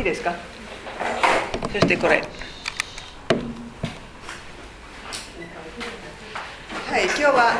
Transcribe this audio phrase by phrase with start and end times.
[0.00, 0.34] いいですか？
[1.70, 2.22] そしてこれ。
[6.88, 7.52] はい今日は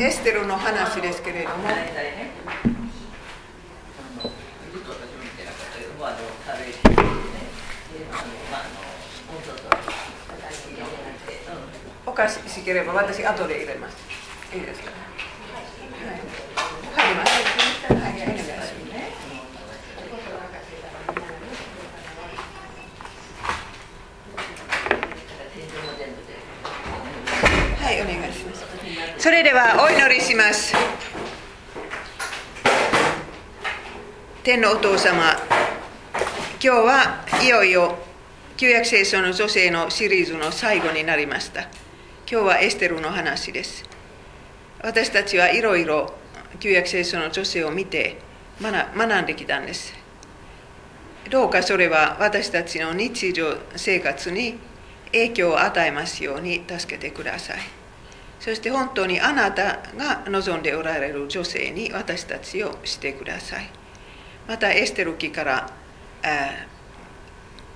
[0.00, 1.54] エステルの話ですけれども。
[12.04, 13.96] おかしければ私後で入れます。
[14.52, 14.90] いいですか
[16.96, 17.32] はい入ります
[17.92, 18.74] はいはいお願いします
[27.84, 28.64] はい、お願いします。
[29.24, 30.74] それではお祈りします。
[34.42, 35.32] 天のお父様、
[36.12, 37.96] 今日はいよいよ
[38.58, 41.62] 旧約聖書の女性のシリーズの最後になりました。
[41.62, 41.70] 今
[42.28, 43.88] 日はエステルの話です。
[44.82, 46.12] 私たちはいろいろ
[46.60, 48.18] 旧約聖書の女性を見て
[48.60, 49.94] 学んできたんです。
[51.30, 54.58] どうかそれは私たちの日常生活に
[55.12, 57.83] 影響を与えますように助けてください。
[58.44, 63.70] そして本当にあなたが望んでおられる女性に私たちをしてください。
[64.46, 65.70] またエステル記から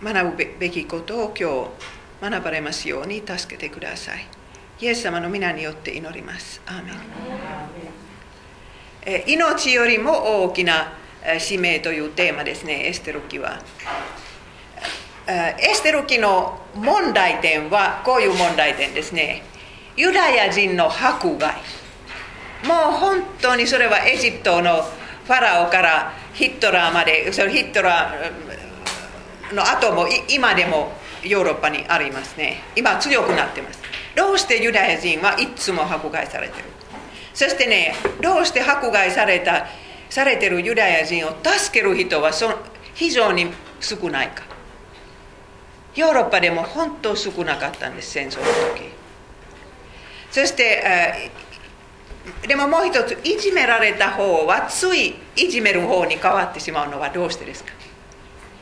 [0.02, 1.70] 学ぶべきことを今
[2.20, 4.26] 日学ばれますように助けてください。
[4.80, 6.60] イエス様の皆によって祈ります。
[6.66, 6.92] アーメ
[9.22, 10.92] ン命よりも大きな
[11.38, 13.62] 使命というテーマですね、エステル記は。
[15.26, 19.44] エステル記の問題点はこういう問題点ですね。
[19.98, 21.56] ユダヤ人の迫害。
[22.64, 30.92] もう本当にそれはエジプトのファラオからヒットラーまで、それヒットラーの後も今でも
[31.24, 32.62] ヨーロッパにありますね。
[32.76, 33.82] 今強くなってます。
[34.14, 36.64] どうしてユダヤ人はいつも迫害されてる？
[37.34, 39.66] そしてね、どうして迫害された
[40.10, 42.48] されてるユダヤ人を助ける人はそ
[42.94, 44.44] 非常に少ないか。
[45.96, 48.44] ヨーロッパでも本当少なかったんです、戦争の
[48.76, 48.96] 時。
[50.30, 51.30] そして、
[52.46, 57.72] でももう一つ、いじめられた方はついいじめる方に変わってしまうのはどうしてですか？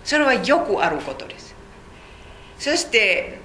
[0.04, 1.54] それはよくあることです。
[2.58, 3.40] そして、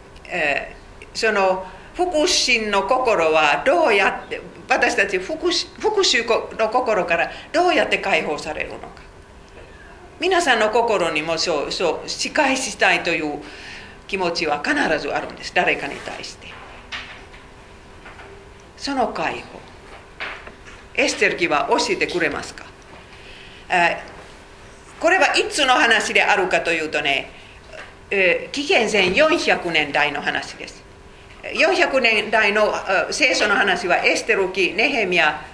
[1.14, 1.66] その
[1.96, 4.40] 復讐の心はどうやって
[4.70, 5.58] 私たち復讐
[6.58, 8.88] の心からどうやって解放されるのか。
[10.20, 13.42] 皆さんの心にもそうそう仕返したいという
[14.08, 15.52] 気持ちは必ずあるんです。
[15.56, 16.61] 誰かに対して。
[18.82, 19.60] その解放
[20.96, 22.66] エステル記は教えてくれますか
[25.00, 27.30] これはいつの話であるかというとね
[28.10, 30.84] 紀元前400年代の話です
[31.44, 32.74] 400年代の
[33.12, 35.46] 聖書の話はエステル記、ネヘミヤ、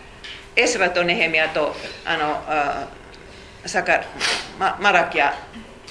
[0.56, 1.74] エスラとネヘミヤと
[2.06, 4.04] あのサカ
[4.58, 5.34] マラキア、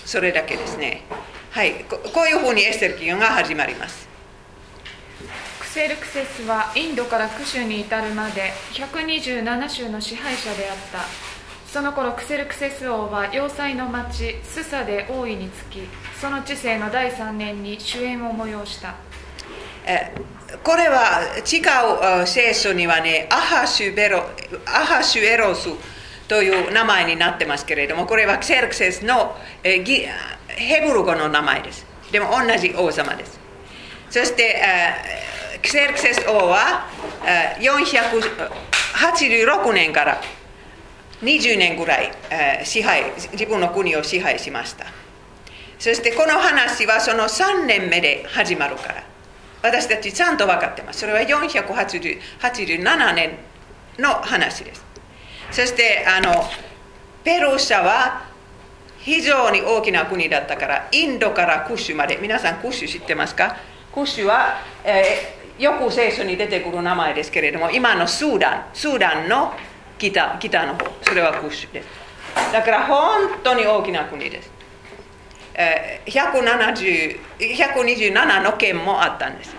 [0.06, 1.02] それだけですね。
[1.50, 4.05] はい、ここういうふうにエステル記が始まります。
[5.76, 11.00] クセルクセスはインドからクシュに至るまで127州の支配者であった。
[11.70, 15.80] その頃クセルクセス王は要塞の町スサで王位につき、
[16.18, 18.94] その治世の第3年に主演を催した。
[20.62, 21.60] これは違
[22.22, 24.22] う聖書にはねアハシュベロ
[24.64, 25.68] アハシュエロス
[26.26, 29.82] という名前になってますけれどもこれはクセルクセスのヘ
[30.86, 33.38] ブル語の名前ですでも同じ王様です
[34.08, 34.56] そして
[35.62, 36.86] クセルクセス王は
[37.58, 40.20] 486年から
[41.22, 42.12] 20年ぐらい
[42.64, 44.86] 支配自分の国を支配しました
[45.78, 49.04] そしてこの話はその3年目で始まるから
[49.66, 51.00] 私たちちゃんと分かってます。
[51.00, 53.38] それは487年
[53.98, 54.84] の話です。
[55.50, 56.44] そしてあの
[57.24, 58.26] ペルシャは
[58.98, 63.56] 非常に大きな国だったからインドからクッシュまで皆さんクッシュ知ってますか
[63.92, 69.54] クッシュは、え、よく聖書に出てくる名前ですけれども今のスーダンスーダンの
[69.98, 71.88] 北北の方それはクッシュです
[72.52, 74.50] だから本当に大きな国です
[76.06, 79.56] 127の県もあったんです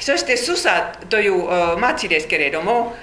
[0.00, 2.94] そしてスサという町ですけれども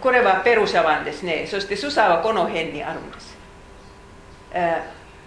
[0.00, 3.36] これはペルシャ湾ですねそしてスサはこの辺にあるんです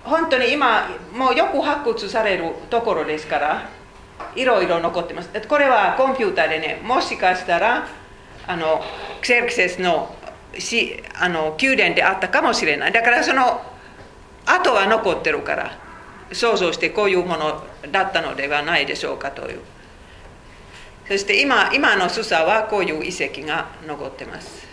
[0.04, 3.70] 本当に今もうよく発掘されるところですから
[4.36, 5.30] いろいろ残ってます。
[5.48, 7.88] これはコンピューターでねもしかしたら
[8.46, 8.82] あの
[9.22, 10.14] クセルクセスの
[10.60, 12.92] しあの宮殿であったかもしれない。
[12.92, 13.62] だからその
[14.46, 15.78] 後は残ってるから
[16.32, 19.62] 想像してこういうものだったのではないでしょうかという。
[21.08, 24.68] そして今今のスサはこういう遺跡が残ってます。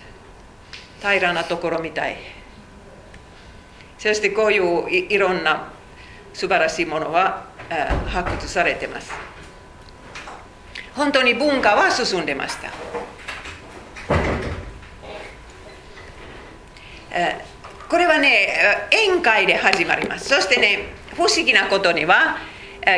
[1.01, 2.40] 平らなところみたい。
[4.01, 5.71] そしてこういういろんな
[6.33, 7.45] 素晴らしいものは
[8.07, 9.13] 発掘されてます。
[10.95, 12.71] 本当に文化は進んでました。
[17.91, 20.31] これはね宴会で始まります。
[20.31, 22.39] そしてね不思議なことには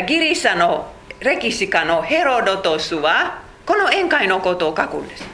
[0.06, 5.24] ギリシャの歴史家のヘロドトスはこの宴会のことを書くんです。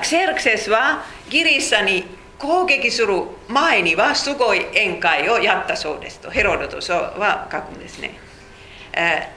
[0.00, 6.28] クセルクセスはギリシャに攻撃する前にはすごい宴会をやったそうですと。
[6.28, 8.18] ヘロドトスは書くんですね、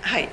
[0.02, 0.28] はい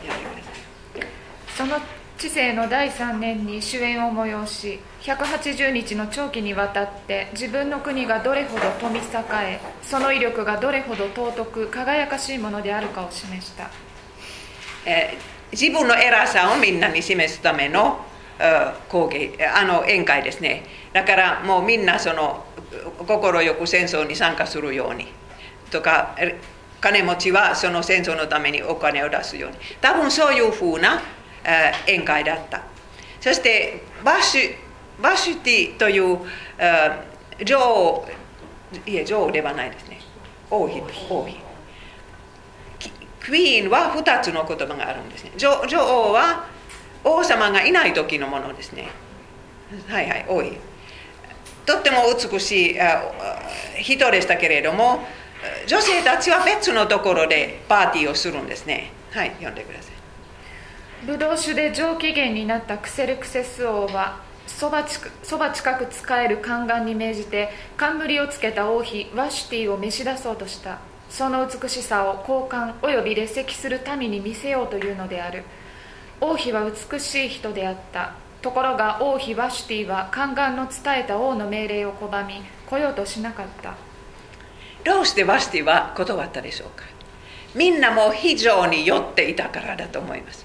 [1.55, 1.77] その
[2.17, 13.71] 知性の第3年に主演を催し180日の長期にわたって自分の国がどれほど富栄えその威力がどれほど尊く輝かしいものであるかを示した、
[14.87, 18.01] えー、自分の偉さをみんなに示すための
[18.89, 20.65] 攻撃あの宴会ですね。
[20.93, 22.45] だからもうみんなその
[22.99, 25.09] 心よく戦争に参加するように。
[25.71, 26.17] とか
[26.81, 29.57] 金持ちはその戦争のためにお金を出すように。
[29.81, 31.01] 多分そういうふうな
[31.87, 32.63] 宴会だった。
[33.21, 34.55] そしてバシュ
[35.01, 36.19] バシュティという
[37.45, 38.07] 女王
[38.87, 40.01] いえ女王ではないですね。
[40.51, 41.37] 王妃王妃。
[43.21, 45.33] クイーンは2つの言葉があるんですね。
[45.37, 46.47] 女王は
[47.05, 48.89] 王様がいない時のものですね。
[49.89, 50.59] はいはい王妃。
[51.67, 52.79] とっても美しい
[53.83, 55.07] 人でしたけれども
[55.67, 58.93] 女性たちは別のところでパーティーをするんですね。
[59.11, 59.93] はい読んでください。
[61.07, 70.79] ブドウ酒で上機嫌になったクセルクセス王はそば近く使える宦官に命じて冠をつけた王妃ワシュティを召し出そうとした。
[71.11, 75.45] その美しさを交換および列席する民に見せようというのである。
[76.21, 78.15] 王妃は美しい人であった。
[78.43, 83.75] ところが王妃ワシュティは宦官の伝えた王の命令を拒み来ようとしなかった。
[84.85, 86.85] どうしてワシティは断ったでしょうか。
[87.55, 90.45] みんなも非常に酔っていたからだと思います。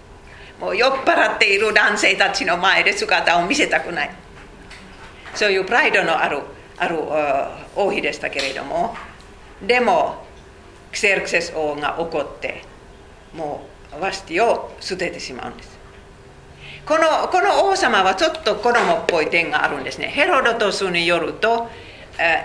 [0.62, 4.12] もう酔っ払っている男性たちの前で姿を見せたくない。
[5.34, 6.42] そういうプライドのある
[6.78, 7.00] ある
[7.76, 8.96] 王妃でしたけれども
[9.66, 10.24] でも
[10.92, 12.64] クセルクセス王が怒って
[13.36, 13.66] も
[13.98, 15.77] うワシティを捨ててしまうんです。
[16.88, 20.08] このこの王様はちょっと子供っぽい点があるんですね。
[20.08, 21.70] ヘロドトスによると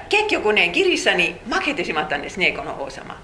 [0.08, 3.16] 結局ねギリシャに負けてしまったんですねこの王様。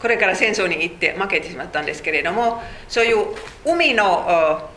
[0.00, 3.26] これから戦争に行って負けてしまったんですけれどもそういう
[3.64, 4.68] 海の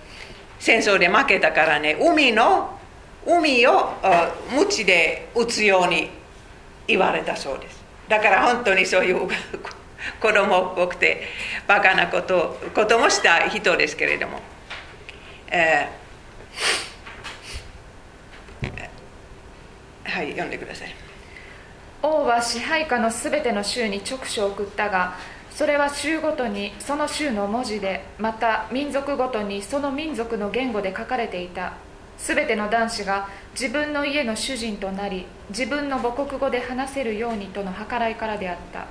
[0.60, 2.77] 戦争で負けたからね海の
[3.25, 3.94] 海を
[4.56, 6.10] 鞭で打つように
[6.88, 7.84] 言われたそうです。
[8.07, 9.27] だから本当にそういう
[10.22, 11.24] 子供っぽくて
[11.68, 14.42] バカなことこともした人ですけれども、
[15.51, 18.71] えー、
[20.09, 20.95] はい読んでください。
[22.01, 25.15] 王は支配下のすべての州に直書を送ったが
[25.51, 31.74] それは州ごとにその州の文字でまた民族ごとにその民族の言語で書かれていた。
[32.18, 33.27] すべての男子が
[33.59, 38.86] 自分の家の主人となり自分の母国語で話せるようにとの計らいからであった。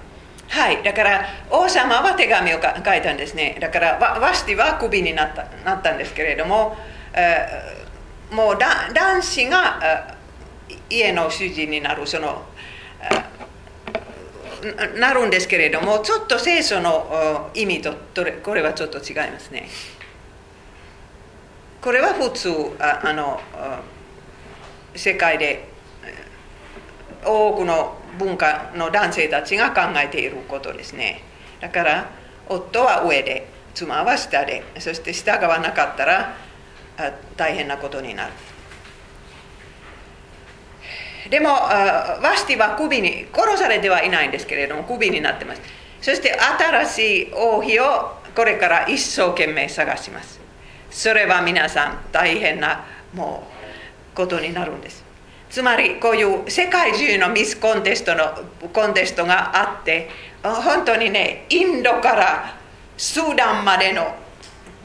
[0.50, 3.56] はいだから王様は手紙を書いたんですね。
[3.60, 6.76] だからワシティはクビになったなったんですけれども、
[7.14, 10.16] えー、もう男子が
[10.90, 12.42] 家の主人になるその
[14.98, 17.94] なるんですけれどもちょっと聖書の意味と
[18.42, 19.68] これはちょっと違いますね。
[21.80, 23.40] これは普通ああの
[24.96, 25.69] 世界で
[27.24, 31.22] 多くの文化の男性たちが考えていることですね。
[31.60, 32.10] だから
[32.48, 36.34] 夫は上で妻は下でそして従わなかったら
[37.36, 38.32] 大変なことになる。
[41.30, 45.60] でもワシティはクビに殺されてはいないんですけれどもクビになってます。
[46.00, 50.40] そして新しい王妃をこれから一生懸命探します。
[50.90, 52.84] それは皆さん大変な
[53.14, 53.46] も
[54.12, 55.04] うことになるんです。
[55.50, 58.24] つまりこういう世界中のミスコンテストの
[58.72, 60.08] コンテストがあって
[60.42, 62.56] 本当にねインドから
[62.96, 64.14] スーダンまでの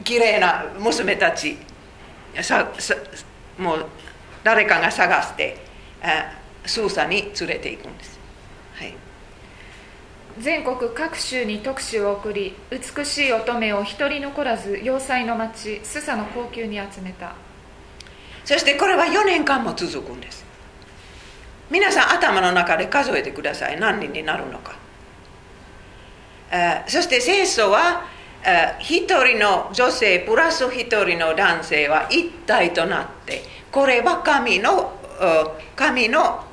[0.02, 1.56] 綺麗な娘たち
[2.42, 2.94] ささ
[3.58, 3.86] もう
[4.42, 5.56] 誰かが探して
[6.64, 8.18] 捜査に連れて行くんです、
[8.74, 8.94] はい、
[10.38, 17.34] 全国各州に特使を送り美しい乙女を一人残らず要塞の町スサの高級に集めた。
[18.46, 20.45] そしてこれは4年間も続くんです
[21.70, 23.80] 皆さん頭の中で数えてください。
[23.80, 24.76] 何人になるのか。
[26.86, 28.06] そして聖書は
[28.78, 33.42] 一人の女性プラス一人の男性は一体となって
[33.72, 34.92] これは神の
[35.74, 36.44] 神の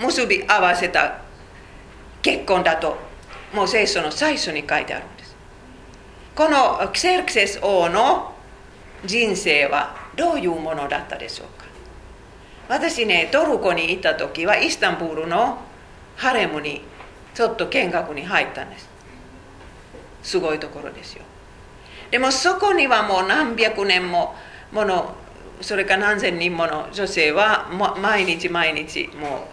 [0.00, 1.20] 結び合わせた
[2.22, 2.96] 結婚だと
[3.52, 5.36] もう聖書の最初に書いてあるんです。
[6.34, 8.34] このキセルクセス王の
[9.04, 11.48] 人生はどういうものだったでしょう
[12.70, 15.58] 私ねトルコに行った時はイスタンブールの
[16.14, 16.82] ハレムに
[17.34, 18.88] ちょっと見学に入ったんです。
[20.22, 21.24] すごいところですよ。
[22.12, 24.36] でもそこにはもう何百年も
[24.70, 25.16] もの
[25.60, 27.68] それか何千人もの女性は
[28.00, 29.48] 毎日毎日も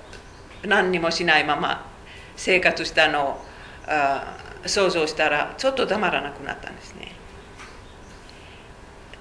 [0.64, 1.90] う何にもしないまま
[2.36, 7.14] 生活したのを想像したらちょっとたまらなくなったんですね。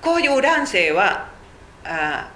[0.02, 1.30] こういう男性は
[1.82, 2.30] あ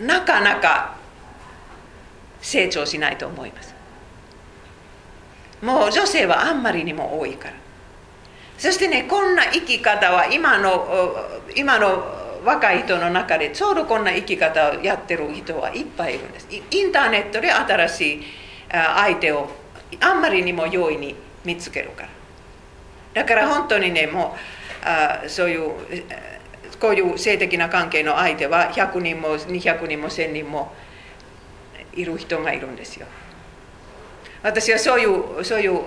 [0.00, 0.96] なかなか
[2.40, 3.74] 成長しないと思います。
[5.62, 7.54] もう女性はあんまりにも多いから。
[8.58, 10.86] そしてねこんな生き方は今の
[11.54, 12.04] 今の
[12.44, 16.48] 若い人の中でちょうどこんな生き方をやってる人はいっぱいいるんです。
[16.50, 18.22] インターネットで新しい
[18.70, 19.48] 相手を
[20.00, 22.08] あんまりにも容易に見つけるから。
[23.14, 24.36] だから本当にねも
[24.82, 25.72] うあそういう
[26.80, 30.72] こういう性的な関係の相手は100人も200人も1000人も
[31.94, 33.06] いる人がいるんですよ。
[34.42, 35.80] 私はそういうそういう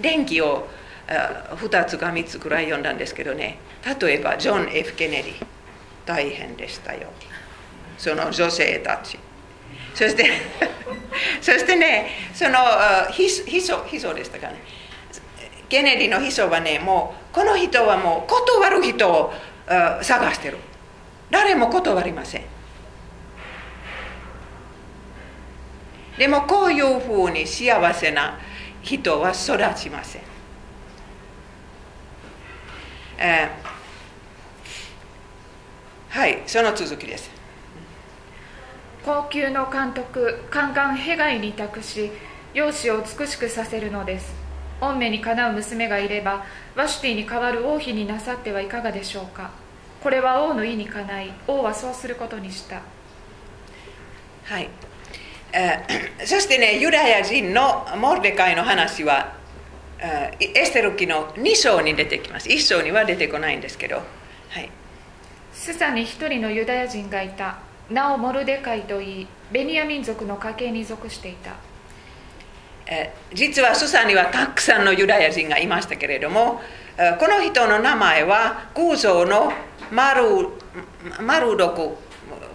[0.00, 0.66] 電気を
[1.06, 3.58] 2つか3つくらい読んだんですけどね。
[4.00, 5.46] 例えばジョン・ F・ ケネディ
[6.06, 7.08] 大変でしたよ。
[7.98, 9.18] その女性たち。
[9.94, 10.30] そして
[11.40, 12.58] そしてねその
[13.10, 14.56] 秘書秘書でしたかね。
[15.68, 19.32] ケネディの秘書はねもうこの人はもう断る人を
[19.66, 20.58] 探してる。
[21.30, 22.42] 誰も断りません。
[26.18, 28.38] でもこういうふうに幸せな
[28.82, 30.22] 人は育ちません、
[33.18, 37.30] えー、はいその続きです。
[39.04, 42.12] 高級の監督カンカンヘガイに託し
[42.52, 44.34] 容姿を美しくさせるのです。
[44.80, 49.50] 御目にかなう娘がいればワシュティに代わる王妃になさってはいかがでしょうか？
[50.02, 51.30] これは王の意にかない。
[51.46, 52.80] 王はそうすることにした。
[54.44, 54.68] はい。
[55.52, 55.84] え
[56.24, 59.34] そしてねユダヤ人のモルデカイの話は
[60.00, 62.48] えエステル記の2章に出てきます。
[62.48, 64.70] 1章には出てこないんですけど、はい、
[65.52, 67.58] スサに一人のユダヤ人がいた
[67.90, 71.52] なおモルデカイといいベニヤ民族の家系に属していた
[73.32, 76.60] 実はスサにはたくさんのユダヤ人がいましたけれども
[77.18, 79.52] この人の名前は空想の
[79.90, 80.48] マル
[81.20, 81.90] マルドク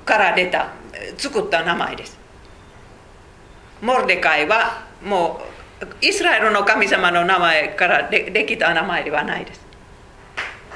[0.05, 0.71] から出た
[1.17, 2.17] 作った名前です。
[3.81, 5.41] モルデカイはも
[5.81, 9.61] うイスラエルの神様の名前からでできた名前ではないです。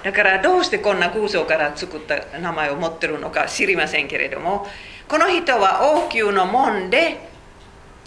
[0.03, 4.67] だからどうしてこんな空想から作った名前を持ってるのか知りませんけれども
[5.07, 7.30] この人は王宮の門で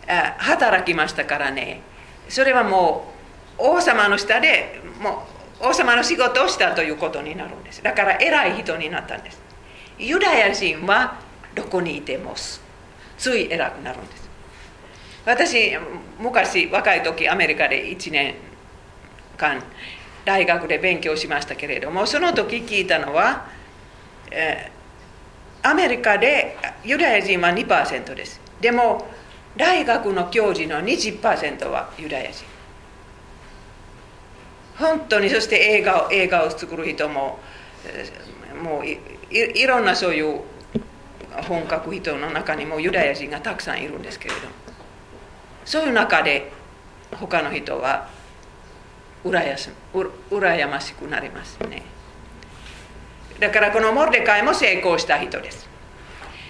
[0.07, 1.81] 働きましたからね。
[2.29, 3.13] それはも
[3.59, 5.27] う王様の下でも
[5.61, 7.83] う王様の仕事をしたということになるんです。
[7.83, 9.41] だから偉い人になったんです。
[9.99, 11.21] ユダヤ人は
[11.55, 12.35] どこにいても
[13.17, 14.29] つい偉くなるんです。
[15.25, 15.73] 私
[16.19, 18.35] 昔若い時アメリカで1年
[19.37, 19.63] 間
[20.25, 23.47] 大学で勉強しましたけれどもその時聞いたのは、
[24.31, 28.41] えー、アメリカでユダヤ人は2%です。
[28.61, 29.07] でも
[29.57, 32.45] 大学の教授の20%はユダヤ人。
[34.77, 37.39] 本当にそして映画を映画を作る人も
[38.63, 40.41] もういろんなそういう
[41.49, 44.41] 本格人の中にもユダヤ人がたくさんいるんですけれど
[45.65, 46.51] そういう中で
[47.13, 48.09] 他の人は
[49.25, 51.83] 羨ましくなりますね。
[53.39, 55.69] だからこのモルデカイも成功した人です。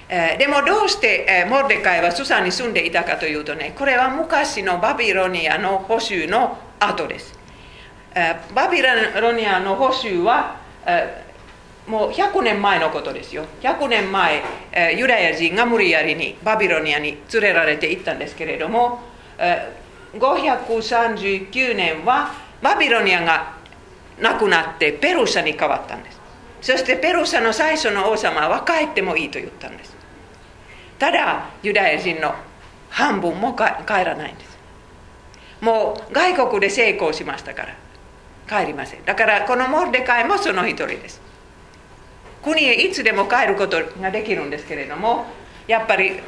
[0.08, 7.38] でもどうして、モルデカイはスサに住んでいたかというとねこれは昔のバビロニアの保守の後です、
[8.54, 10.56] バビロニアの保守は、
[11.86, 13.44] もう100年前のことですよ。
[13.60, 14.42] 100年前、
[14.96, 19.00] ユダヤ人が無理やりにバビロニアに連れられて行ったんですけれども、
[20.14, 22.32] 539年は
[22.62, 23.54] バビロニアが
[24.18, 26.20] なくなってペルシャに変わったんです。
[26.62, 29.93] そしてペルシャの最初の王様は帰ってもいいと言ったんです。
[30.98, 32.34] ただユダヤ人の
[32.90, 33.64] 半分も帰
[34.04, 34.58] らないんです。
[35.60, 37.74] もう外国で成功しましたから。
[38.46, 39.04] 帰りません。
[39.04, 41.20] だからこのモルデカイもその一人です。
[42.42, 45.24] 国へいつでも帰ることができるんですけれども
[45.66, 46.20] やっぱり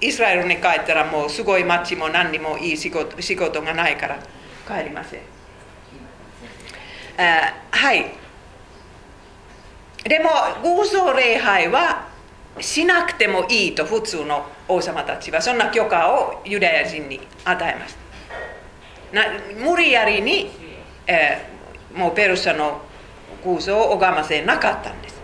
[0.00, 4.18] イスラエルに帰ったらもうすごい町も何にもいい仕事仕事がないから
[4.66, 5.20] 帰りません。
[7.18, 8.06] あはい。
[10.02, 10.30] でも
[10.62, 12.08] 偶像礼拝は
[12.62, 18.00] しなくてもいいと普通の王様たちはそんな許可をユダヤ人に与えました。
[19.12, 19.24] な
[19.58, 20.50] 無理やりに、
[21.06, 22.80] えー、もうペルシャの
[23.42, 25.20] 空想を拝ませなかったんです。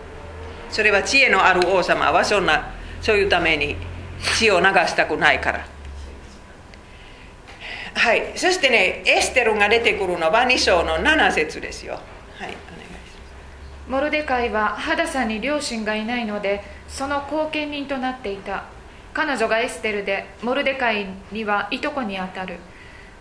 [0.69, 3.77] それは知恵のある王様はそんなそういうために
[4.37, 5.65] 血を流したくないから。
[7.95, 8.33] はい。
[8.35, 11.99] そしてねエステルが出てくるのは2章の7節ですよ。
[12.37, 12.66] はい。
[13.87, 18.65] モルデカイはハダさんに両親がいないのでその後見人となっていた。
[19.13, 22.57] 彼女がエステルでモルデカイにはいとこにあたる。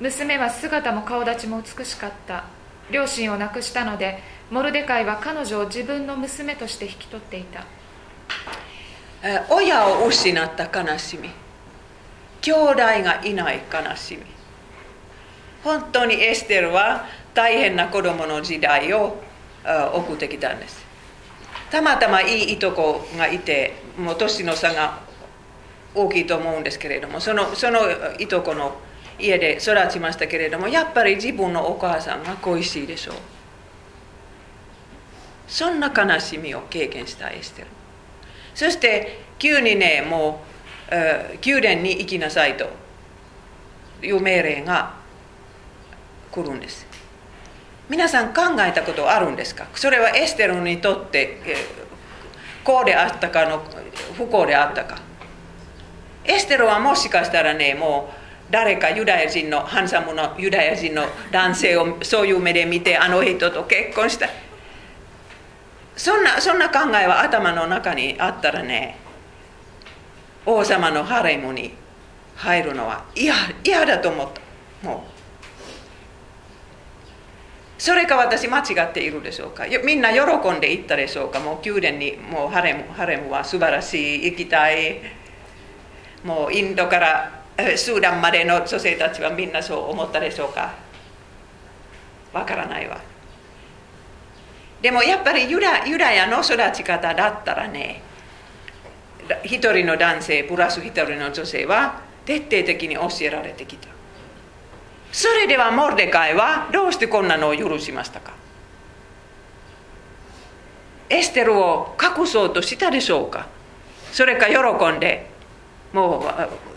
[0.01, 2.45] 娘は姿も顔立ちも美しかった。
[2.91, 7.65] 両親を亡くしたのでモルデカイは彼女を自分の娘として引き取っていた。
[9.49, 11.31] 親を失った悲しみ。
[12.43, 14.23] 兄弟がいない悲しみ。
[15.65, 19.21] 本当にエステルは大変な子供の時代を
[19.95, 20.85] 送ってきたんです。
[21.71, 25.01] たまたまいいいとこがいてもう年の差が
[25.95, 27.81] 大きいと思うんですけれどもそのその
[28.19, 28.77] いとこの
[29.19, 33.15] 家で育ちましたけれどもやっぱり自分のお母さんが恋しいでしょう。
[35.49, 37.69] そんな悲しみを経験したエステル。
[38.55, 40.41] そして急にねも
[40.91, 42.69] う、えー、宮殿に行きなさいと
[44.03, 44.95] いう命令が
[46.31, 46.86] 来るんです。
[47.89, 49.67] 皆さん考えたことあるんですか？
[49.75, 53.63] それはエステルにとって、えー、幸であったかの
[54.17, 54.99] 不幸であったか。
[56.25, 58.11] エステルはもしかしたらねも
[58.49, 64.29] う誰かユダヤ人のハンサムのユダヤ人の男性をそういう目で見てあの人と結婚した。
[65.97, 68.99] そんなそんな考えは頭の中にあったらね
[70.45, 71.73] 王様のハレムに
[72.35, 74.87] 入るのは嫌嫌だと思った。
[74.87, 75.16] もう
[77.79, 79.67] それか私間違っているでしょうか？
[79.85, 81.41] みんな喜んでいったでしょうか？
[81.41, 85.01] もう宮殿にもうハレムハレムは素晴らしい行きたい。
[86.25, 87.43] もうインドから
[87.77, 90.75] スーダンまでの女性たちはみんなそう思ったでしょうか？
[92.33, 92.99] わからないわ。
[94.81, 98.03] でもやっぱりユダユダヤの育ち方だったらね
[99.45, 103.89] 一人の男性プラス一人の女性は徹底的に教えられてきた。
[105.13, 108.35] それではモルデカイはどうしてこんなのを許しましたか？
[111.09, 113.49] エステルを隠そうとしたでしょうか？
[114.13, 115.31] それか喜んで
[115.93, 116.27] も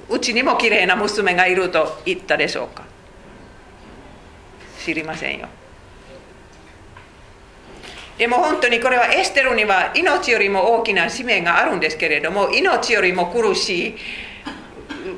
[0.09, 2.83] ううちにも綺麗な娘がいると言ったでしょうか？
[4.83, 5.47] 知りませんよ。
[8.17, 13.95] でも本当にこれはエステルには命よりも大きな使命があるんですけれども命よりも苦しい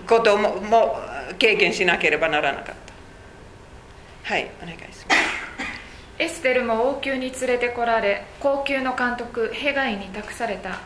[0.07, 0.99] こともも
[1.39, 2.80] 経験しなければならなかった。
[4.23, 5.21] はいお願いします。
[6.19, 10.79] エステルも王宮に連れてこられ高級の監督ヘガイに託された。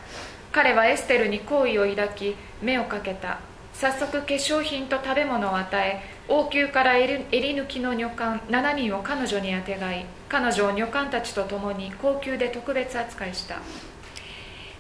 [0.52, 3.39] 彼はエステルに好意を抱き目をかけた。
[3.74, 13.58] 早速化粧品と食べ物を与え王宮から襟抜きの女官7人を彼女にあてがい彼女を女官たちと共に高級で特別扱いした。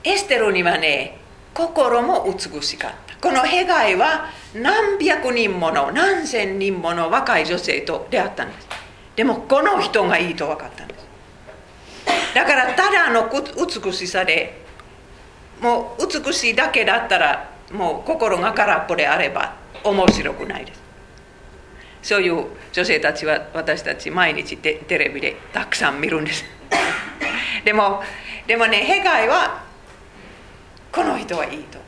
[0.05, 1.17] エステルにはね
[1.55, 3.15] 心も美しかった。
[3.15, 8.67] このヘガイは何百人もの何千人もの若い女性と出会ったんです。
[9.15, 11.05] でもこの人がいいと分かったんです。
[12.35, 14.61] だからただの美しさで
[15.61, 20.83] もう美しいだけだったらもう心が空っぽであれば面白くないです。
[22.03, 26.43] そういう女性たちは私たち毎日テレビでたくさん見るんです。
[27.63, 28.03] でも
[28.45, 29.64] でもねヘガイは
[30.95, 31.85] この人はいいと。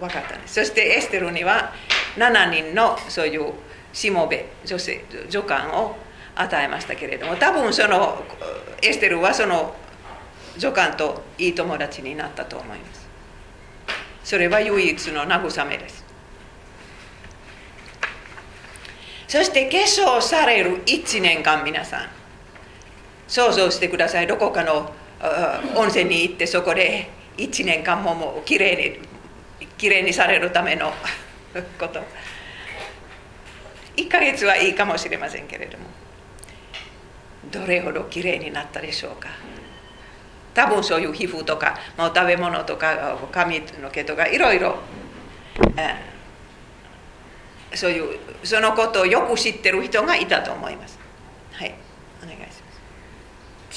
[0.00, 1.72] 分かったんですそしてエステルには
[2.16, 3.52] 7人のそういう
[3.92, 5.96] しもべ女性女官を
[6.34, 8.24] 与えましたけれども多分その
[8.82, 9.74] エステルはその
[10.56, 13.08] 女官といい友達になったと思います。
[14.24, 16.04] それは唯一の慰めです。
[19.28, 22.08] そして化粧される1年間皆さん
[23.28, 24.26] 想像してください。
[24.26, 24.92] どこかの
[25.76, 27.10] 温泉に行ってそこで
[27.40, 28.98] 1年間ももうきれいに
[29.78, 30.92] きれいにされるための
[31.78, 32.00] こと。
[33.96, 35.84] 1ヶ月はいいかもしれませんけれども。
[37.50, 39.28] どれほどきれいになったでしょうか。
[40.54, 44.76] 多分そういう皮膚とかもう食べ物とか髪の毛とかいろいろ、
[45.76, 45.96] え
[47.74, 50.99] そういうそのことをよく知ってる人がいたと思います。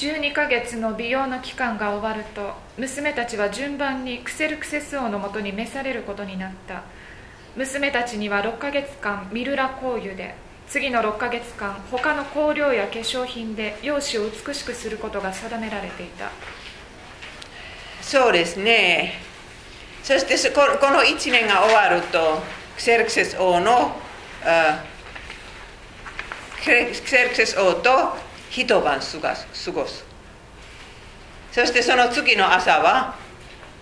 [0.04, 6.82] 12ヶ月の美容の期間が終わると娘たちは順番にクセルクセス王のもとに召されることになった。
[7.56, 10.34] 娘たちには6ヶ月間ミルラ香油で
[10.68, 16.30] 次の6ヶ月間他の香料や化粧品で容姿を美しくすることが定められていた。
[18.02, 19.14] そうですね。
[20.02, 22.42] そしてこの1年が終わると
[22.76, 23.96] クセルクセス王の
[26.62, 28.22] クセルクセス王と
[28.54, 30.04] 一晩過ごす。
[31.50, 33.16] そしてその次の朝は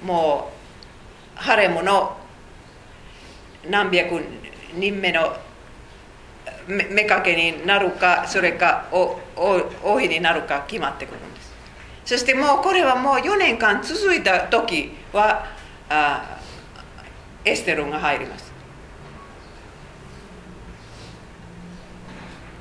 [0.02, 0.50] も
[1.36, 2.16] うハレムの
[3.68, 4.18] 何百
[4.74, 5.36] 人目の
[6.66, 9.20] 目かけになるかそれか王
[10.00, 11.52] 妃になるか決まってくるんです。
[12.06, 15.46] そしてもうこれはもう4年間続いた時は
[15.90, 16.38] あ
[17.44, 18.50] エステルが入ります。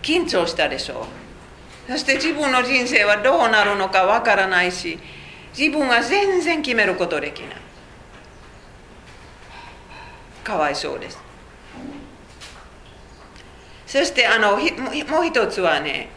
[0.02, 1.21] 緊張したでしょう。
[1.92, 4.98] そして自分の人生はどうなるのかわからないし
[5.58, 7.56] 自分は全然決めることできない。
[10.42, 11.20] かわいそうです。
[13.86, 14.58] そしてあのも
[15.22, 16.10] う一つはね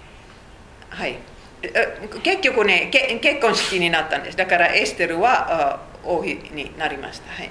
[0.91, 1.19] はい。
[2.23, 2.89] 結局ね
[3.21, 4.37] 結婚式になったんです。
[4.37, 7.51] だからエステルは王妃になりました、はい、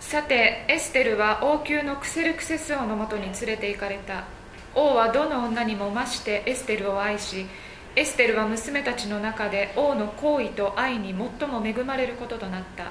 [0.00, 4.24] さてエステルは王宮のクセルクセス王のもとに連れて行かれた。
[4.74, 7.46] 王はどの女にも増してエステルを愛し
[7.94, 12.90] エステルは娘たちの中で王の好意と愛に最も恵まれることとなった。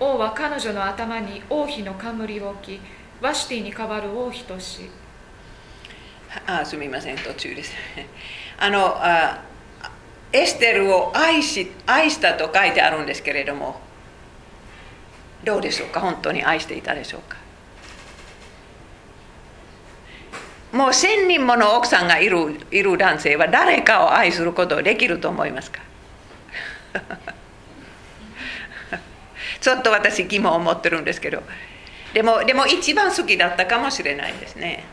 [0.00, 2.80] 王は彼女の頭に王妃の冠を置き
[3.20, 4.90] ワシティに代わる王妃とし
[6.46, 7.72] あすみません途中です。
[8.58, 9.42] あのあ
[10.32, 13.80] エステルを愛し愛したと書いてあるんですけれども
[15.44, 16.00] どうでしょうか？
[16.00, 17.36] 本当に愛していたでしょうか？
[20.72, 25.80] もう千人もの奥さんがいるいる男性は誰かを愛することできると思いますか？
[29.60, 31.42] ちょっと私疑問を持ってるんですけど。
[32.14, 34.84] でもでも一番好きだったかもしれないですね。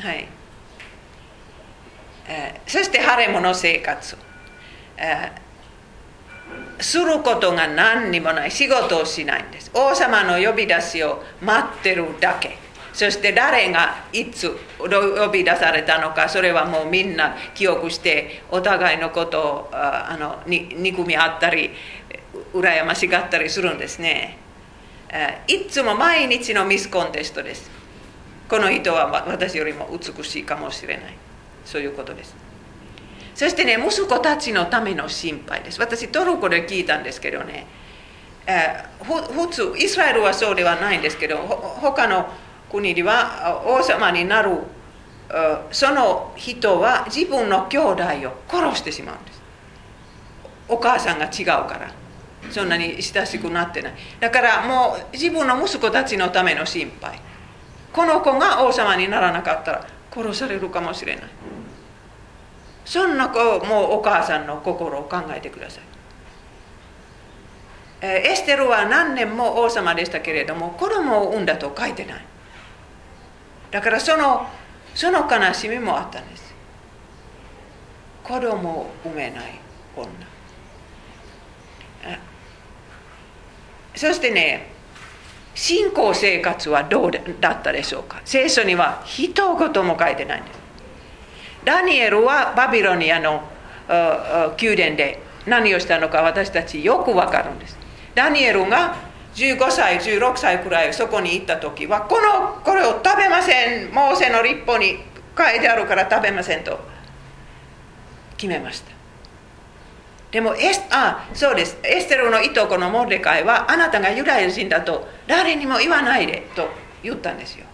[0.00, 0.28] はい。
[2.26, 4.16] えー、そしてハレムの生活、
[4.96, 8.50] えー、することが何にもない。
[8.50, 9.70] 仕事をしないんです。
[9.74, 12.56] 王様の呼び出しを待ってるだけ。
[12.94, 21.70] そして誰がいつ呼び出されたのかそれはもうみんな記憶してお互いのことをあの憎み合ったり
[22.52, 24.38] 羨ましがったりするんですね。
[25.48, 27.68] いつも毎日のミスコンテストです。
[28.48, 31.16] この人は私よりも美しいかもしれない。
[31.64, 32.36] そういうことです。
[33.34, 35.80] そしてね息子たちのための心配です。
[35.80, 37.66] 私トルコで聞いたんですけどね、
[38.46, 42.28] えー、普通イスラエルはそうではないんですけど他の
[42.74, 44.58] 国では王様になる
[45.70, 49.42] その人は自分の兄弟を殺してしまうんです。
[50.68, 51.92] お母さんが違うから。
[52.50, 53.94] そんなに親しくなってない。
[54.20, 57.18] だからもう自分の息子たちのための心配。
[57.92, 61.24] この子が王様にならなかったら殺されるかもしれない。
[62.84, 65.84] そんな子もうお母さんの心を考えてください。
[68.06, 72.24] エステルは何年も王様でしたけれども子供を産んだと書いてない。
[73.74, 74.46] だからその
[74.94, 76.54] その悲しみもあったんです。
[78.22, 79.58] 子供を産めない
[79.96, 80.06] 女。
[83.96, 84.70] そしてね
[85.56, 88.22] 信仰生活はどうだったでしょうか？
[88.24, 90.58] 聖書には一言も書いてないんです。
[91.64, 93.42] ダニエルはバビロニアの
[93.88, 97.76] 宮殿で何をしたのか私たちよくわかるんです。
[98.14, 98.94] ダニエルが
[99.34, 103.92] 15歳16歳くらいそこに行った時はこのこれを食べません。
[103.92, 104.98] モーセの立法に
[105.36, 106.78] 書いてあるから食べませんと
[108.36, 108.92] 決めました。
[110.30, 111.78] でもエスあそうです。
[111.82, 116.68] エステルのいとこのモルデカイはあなたがユダヤ人だと誰にも言わないでと
[117.02, 117.66] 言ったんですよ。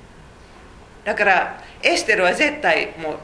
[1.05, 3.19] だからエステルは絶対もう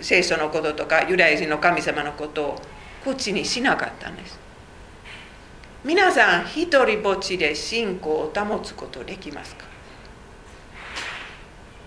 [0.00, 2.62] 聖書のこととかユダヤ人の神様のことを
[3.04, 4.43] 口にしなかったんです。
[5.84, 9.66] 皆さん一人ぼっちで信仰を保つことできますか？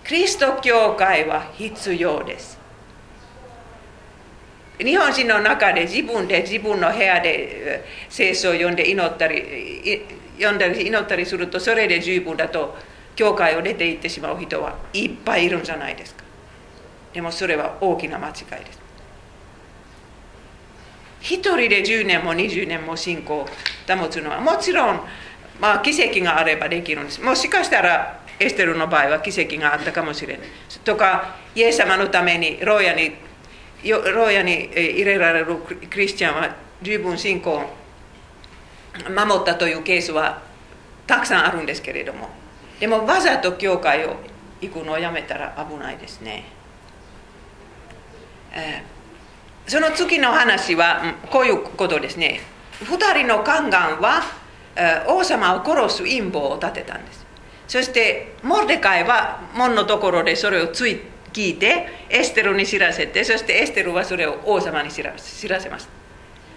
[0.07, 2.59] キリスト教会は必要です。
[4.77, 10.03] 日本人の中で自分で自分の部屋で聖書を読んで祈ったり
[10.37, 12.75] 読んだり祈ったりするとそれで十分だと
[13.15, 16.23] 教会を出て行ってしまう人はいっぱいいるんじゃないですか。
[17.13, 18.31] でもそれは大きな間違
[18.61, 18.86] いです。
[21.21, 23.47] 一人で10年も20年も信仰を
[23.87, 25.01] 保つのはもちろん、
[25.59, 27.21] まあ、奇跡があればできるんです。
[27.21, 30.47] もしかしたらエステルの場合は奇跡があったかもしれない。
[30.83, 33.15] とかイエス様のために牢屋に
[33.83, 37.61] 牢屋に入れられるクリスチャンは十分信仰を
[39.09, 40.41] 守ったというケースは
[41.05, 42.29] たくさんあるんですけれども。
[42.79, 44.15] でもわざと教会を
[44.61, 46.45] 行くのをやめたら危ないですね、
[48.51, 48.96] えー
[49.67, 52.39] その次の話はこういうことですね。
[52.81, 54.23] 2人の宦官は
[55.07, 57.25] 王様を殺す陰謀を立てたんです。
[57.67, 61.01] そしてモルデカイは門のところでそれをつい
[61.33, 65.89] 聞いてエステルに知らせてそしてエステルはそれを王様に知ら知らせます。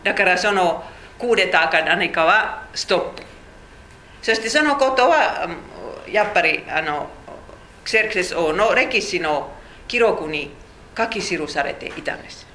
[0.04, 0.84] だからその
[1.18, 3.22] クーデターか何かはストップ。
[4.22, 5.48] そしてそのことは
[6.08, 7.08] やっぱりあの
[7.82, 9.52] クセルクセス王の歴史の
[9.88, 10.50] 記録に
[10.96, 12.49] 書き記されていたんです。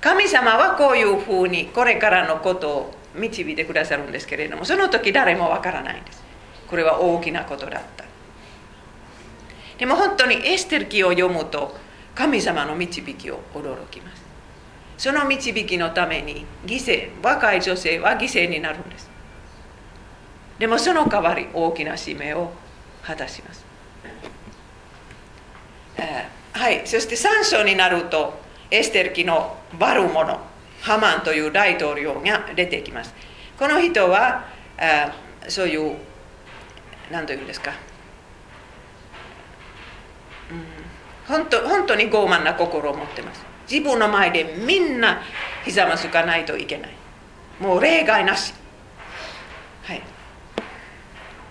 [0.00, 6.22] 神様はこういうふうにこれからのことを導いてくださるんですけれどもその時誰もわからないんです。
[6.68, 8.04] これは大きなことだった。
[9.78, 11.76] でも本当にエステル記を読むと
[12.14, 14.22] 神様の導きを驚きます。
[14.96, 19.10] その導きのために犠牲若い女性は犠牲になるんです。
[20.58, 22.52] でもその代わり大きな使命を
[23.02, 23.64] 果たします、
[25.96, 26.86] えー、はい。
[26.86, 28.38] そして3章になると
[28.70, 30.40] エステル記のバルモノ
[30.80, 33.14] ハマンという大統領が出てきます
[33.58, 34.44] この人は
[34.78, 35.12] あ
[35.48, 35.96] そういう
[37.10, 37.72] 何というんですか、
[40.50, 45.20] うん、本当本当に傲慢な心を持ってます自分の前でみんな
[45.64, 46.90] ひざまずかないといけない
[47.60, 48.54] もう例外なし
[49.82, 50.02] はい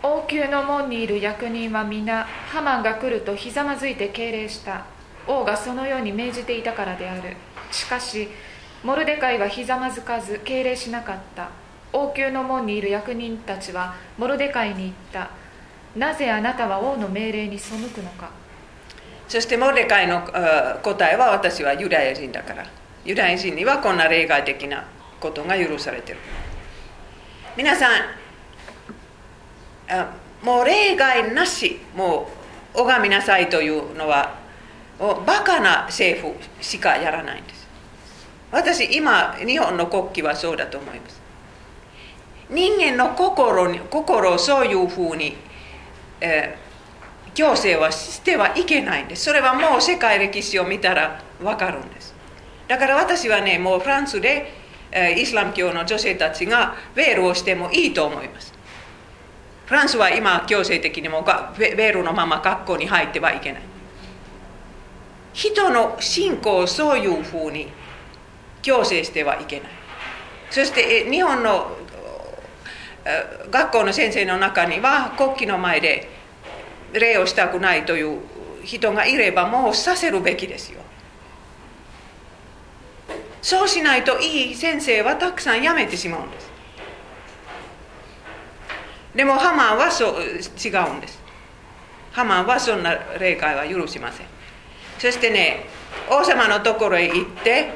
[0.01, 4.85] 王宮の門にいる役人は皆ハマンが来るとひざまずいて敬礼した
[5.29, 7.35] 王がそのように命じていたからである。
[7.71, 8.27] しかし
[8.83, 11.49] モルデカイはひざまずかず敬礼しなかった。
[11.93, 15.29] 王宮の門にいる役人たちはモルデカイに言った。
[15.95, 18.31] なぜあなたは王の命令に背くのか。
[19.27, 20.21] そしてモルデカイの
[20.81, 22.65] 答えは私はユダヤ人だから。
[23.05, 24.85] ユダヤ人にはこんな例外的な
[25.19, 26.19] ことが許されてる。
[27.55, 27.91] 皆さん
[30.45, 32.29] もう例外なしも
[32.73, 34.38] う拝みなさいというのは
[34.99, 37.67] をバカな政府しかやらないんです。
[38.51, 41.21] 私今日本の国旗はそうだと思います。
[42.49, 45.35] 人間の心に心をそういうふうに、
[46.19, 49.25] えー、強制はしてはいけないんです。
[49.25, 52.15] それはもう世界歴史を見たら分かるんです。
[52.67, 54.51] だから私はねもうフランスで、
[54.91, 58.53] えー、イスラム教の女性たちがベールをしてもいいと思います。
[59.67, 61.23] フランスは今強制的にも
[61.57, 63.61] ベールのまま学校に入ってはいけない。
[65.39, 67.71] 人の信仰をそういうふうに
[68.61, 69.69] 強制してはいけない。
[70.51, 71.77] そして日本の
[73.49, 76.09] 学校の先生の中には国旗の前で
[76.91, 78.19] 礼をしたくないという
[78.65, 80.81] 人がいればもうさせるべきですよ。
[83.41, 86.51] そうしないといい先生はたくさん辞めてしまうんです。
[89.15, 91.17] でもハマンはそう違うんです。
[92.11, 94.38] ハマンはそんな例外は許しません。
[94.99, 95.65] そしてね
[96.09, 97.71] 王様のところへ行って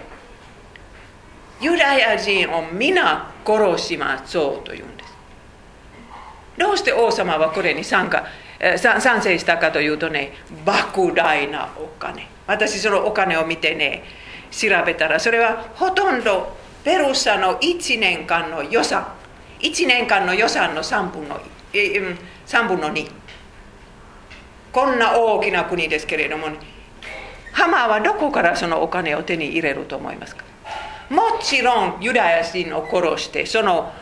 [1.61, 5.13] ユダヤ人を皆殺しましょうというんです。
[6.57, 8.25] どうして王様はこれに参加
[8.77, 10.33] 賛成したかというとね
[10.65, 12.27] 莫大なお金。
[12.45, 14.03] 私そのお金を見てね
[14.51, 19.07] 調べたらそれはほとんどペルシャの1年間の予算。
[19.61, 21.39] 1年間の予算の3分の
[21.71, 23.09] 3分の2
[24.73, 26.57] こんな大きな国ですけれども、ね、
[27.53, 30.43] ハマーはどこからそのお金を手に入れると思いますか？
[31.09, 33.93] もちろんユダヤ人を殺してその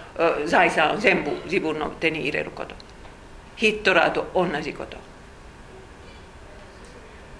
[0.47, 2.73] 財産を全部自分の手に入れること。
[3.55, 4.97] ヒットラーと同じこと。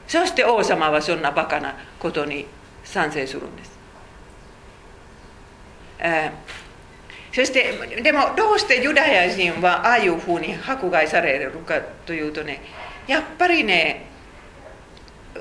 [0.08, 2.46] そして王様はそんなバカなことに
[2.84, 3.72] 賛成するんです、
[6.00, 12.62] えー、そしてでもどうしてユダヤ人はああいうふうに迫害されるかというとね
[13.08, 14.11] やっぱりね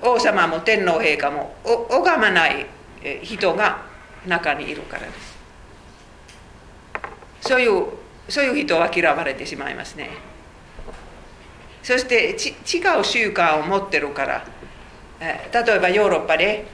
[0.02, 2.66] 王様も天皇陛下も拝まない
[3.22, 3.82] 人が
[4.26, 5.38] 中にいるからです。
[7.42, 7.86] そういう
[8.28, 10.10] そういう人は嫌われてしまいますね。
[11.82, 14.44] そしてち違う習慣を持ってるから
[15.18, 15.40] 例
[15.74, 16.66] えばヨーロッパで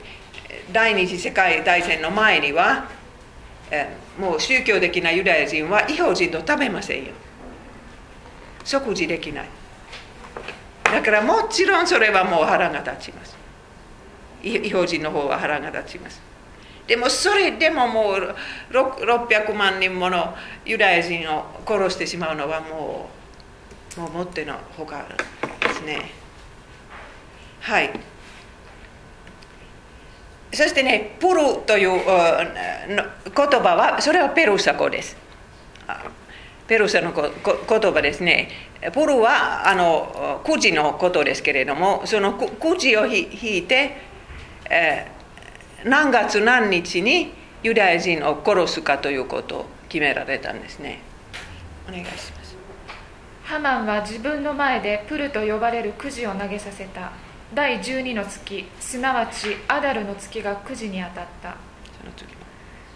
[0.73, 2.89] 第二次世界大戦の前には
[4.19, 7.13] もう宗教的なユダヤ人は違法人と食べませんよ。
[8.65, 9.49] 食事できない。
[10.93, 13.37] だからもちろんそれはもう腹が立ちます。
[14.43, 16.21] 違法人の方は腹が立ちます。
[16.87, 18.35] でもそれでももう
[18.71, 23.11] 600万人ものユダヤ人を殺してしまうのはも
[23.97, 25.05] うもうもってのほか
[25.61, 26.13] ですね。
[27.61, 27.91] はい。
[30.53, 35.17] そしてねプルという言葉はそれはペルシャ語です。
[36.67, 38.49] ペルシャの言葉ですね。
[38.93, 43.97] プルはあのくじのことですけれどもそのくじを引いて、
[44.71, 45.17] えー
[45.87, 51.01] 何月何日にユダヤ人を殺すかということを決められたんですね。
[51.89, 52.57] お願いします。
[53.45, 57.13] ハマンは自分の前でプルと呼ばれるくじを投げさせた。
[57.55, 61.57] 第12の月すなわちアダルの月がくじに当たった。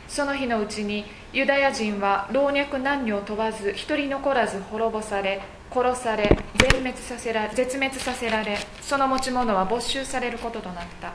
[0.09, 5.41] その日のうちにユダヤ人は老若男女を問わず一人残らず滅ぼされ
[5.73, 11.13] 殺され全滅させら絶滅させられその持ち物は没収されることとなった。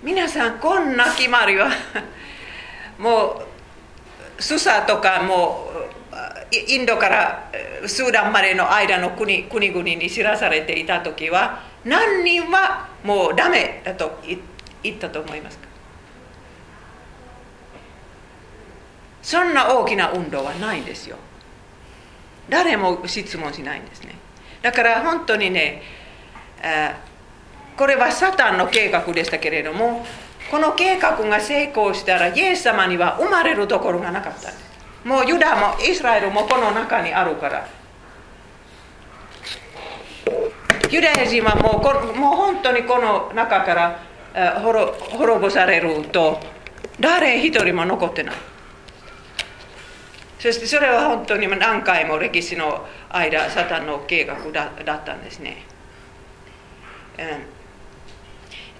[0.00, 1.68] 皆さんこんな決まりは
[2.98, 3.42] も
[4.38, 7.50] うスサとかもうインドから
[7.84, 15.67] スーダンまでの間の国国々に知らされていた時は何人はもうダメだと言ったと思いますか？
[19.28, 21.18] そんな大きな運動はないんですよ。
[22.48, 24.14] 誰も質問しないんですね。
[24.62, 25.82] だから本当にね、
[26.62, 26.94] え
[27.76, 30.06] これはサタンの計画でしたけれども
[30.50, 34.64] この計画が成功したらイエス様には生まれるところがなかったんです。
[35.04, 37.68] もうユダもイスラエルもこの中にあるから。
[40.90, 44.00] ユダヤ人はもうこもう本当にこの中から
[44.32, 46.40] え滅ぼされると
[46.98, 48.34] 誰一人も残ってない。
[50.38, 55.64] そしてそれは本当に何回も歴史の間サタンの計画だだったんですね、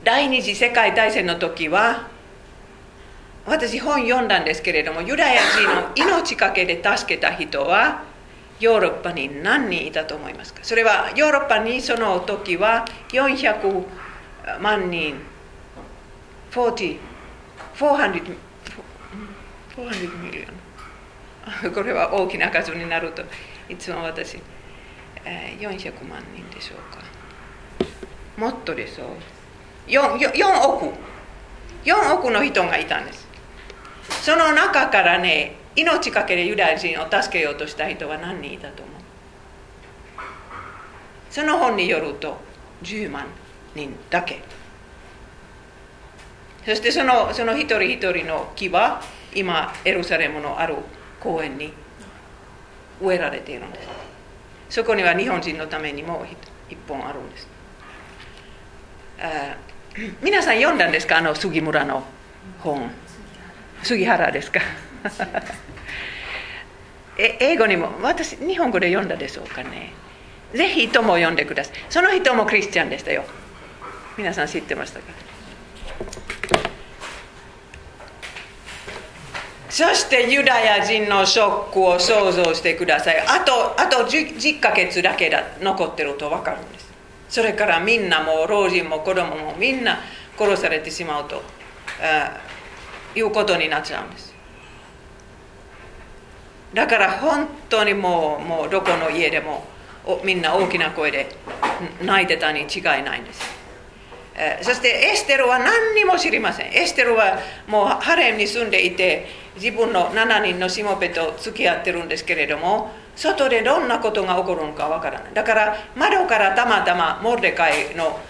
[0.05, 2.09] 第二次世界大戦の時は
[3.45, 8.05] 私本読んだんですけれどもユダヤ人の命かけで助けた人は
[8.61, 13.85] ヨーロッパに何人いたと思いますかそれはヨーロッパにその時は400
[14.61, 15.17] 万人
[16.51, 16.99] 40
[17.75, 18.37] 400
[19.77, 20.47] 400 million
[21.75, 23.23] これは大きな数になると
[23.69, 24.39] いつも私、
[25.25, 27.03] えー400万人でしょうか。
[28.37, 29.09] もっとでしょう
[29.91, 30.95] 4, 4億。
[31.85, 33.27] 4億の人がいたんです。
[34.23, 38.95] その中からね命かけでユダヤ人を助けようとした人は何人いたと思う？
[41.31, 42.39] その本によると
[42.83, 43.27] 10万
[43.75, 44.41] 人だけ。
[46.65, 49.03] そしてそのその一人一人の木は
[49.35, 50.77] 今エルサレムのある
[51.21, 51.73] 公園に
[53.01, 53.89] 植えられているんです。
[54.71, 56.25] そこには日本人のためにも
[56.69, 57.49] 一本あるんです。
[59.21, 59.57] あ
[60.23, 61.19] 皆さん読んだんですか？
[61.19, 62.03] あの杉村の
[62.61, 62.91] 本。
[63.83, 64.61] 杉原ですか？
[67.19, 69.93] え英語にも私日本語で読んだでしょうかね？
[70.55, 71.75] ぜひとも読んでください。
[71.91, 73.25] その人もクリスチャンでしたよ。
[74.17, 75.07] 皆さん知ってましたか？
[79.71, 83.21] そしてユダヤ人のショックを想像してください。
[83.21, 86.89] あとあと 10, 10ヶ月だけだ残ってると分かるんです。
[87.29, 90.01] それからみんなも老人も子供もみんな
[90.39, 91.43] 殺されてしまうと
[92.01, 92.41] あ
[93.15, 94.35] いうことになっちゃうんです。
[96.73, 99.65] だから本当にもうもうどこの家でも
[100.25, 101.29] みんな大きな声で
[102.03, 103.43] 泣いてたに違いないんです。
[104.63, 106.73] そしてエステルは何にも知りません。
[106.73, 115.35] エステルはもうハレムに住んでいて自分の7人のしもべと付き合ってるんですけれども外でどんなことが起こるのかわからない。
[115.35, 118.21] だから窓からたまたまモルデカイの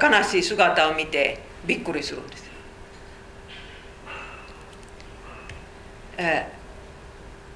[0.00, 2.48] 悲しい姿を見てびっくりするんです、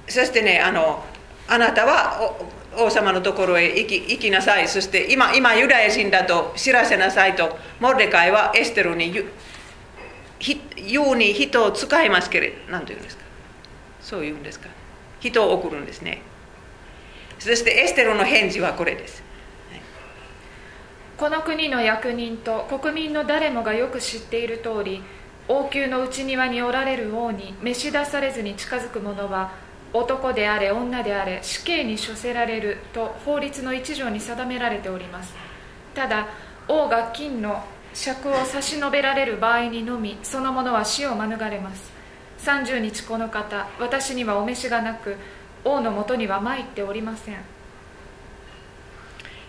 [0.07, 1.03] そしてねあの
[1.47, 2.33] あなたは
[2.77, 4.67] 王様のところへ行き行きなさい。
[4.67, 13.23] そして今今ユダヤ人だと知らせなさいとモルデカイはエステルに言うに人を使いますけれど何と言うんですか？
[14.01, 14.69] そう言うんですか？
[15.19, 16.21] 人を送るんですね。
[17.39, 19.23] そしてエステルの返事はこれです。
[21.17, 25.01] この国の役人と国民の誰もがよく知っている通り
[25.47, 29.51] 王宮の内庭におられる王に召し出されずに近づく者は
[29.93, 35.33] 男であれ女であれ死刑に処せられると法律の一条に定められております。
[35.93, 36.27] ただ
[36.67, 41.91] 王が金の尺を差し伸べられる場合にのみその者は死を免れます。
[42.39, 45.15] 30日この方私にはお召しがなく
[45.63, 47.35] 王のもとには参っておりません。
[47.35, 47.37] あ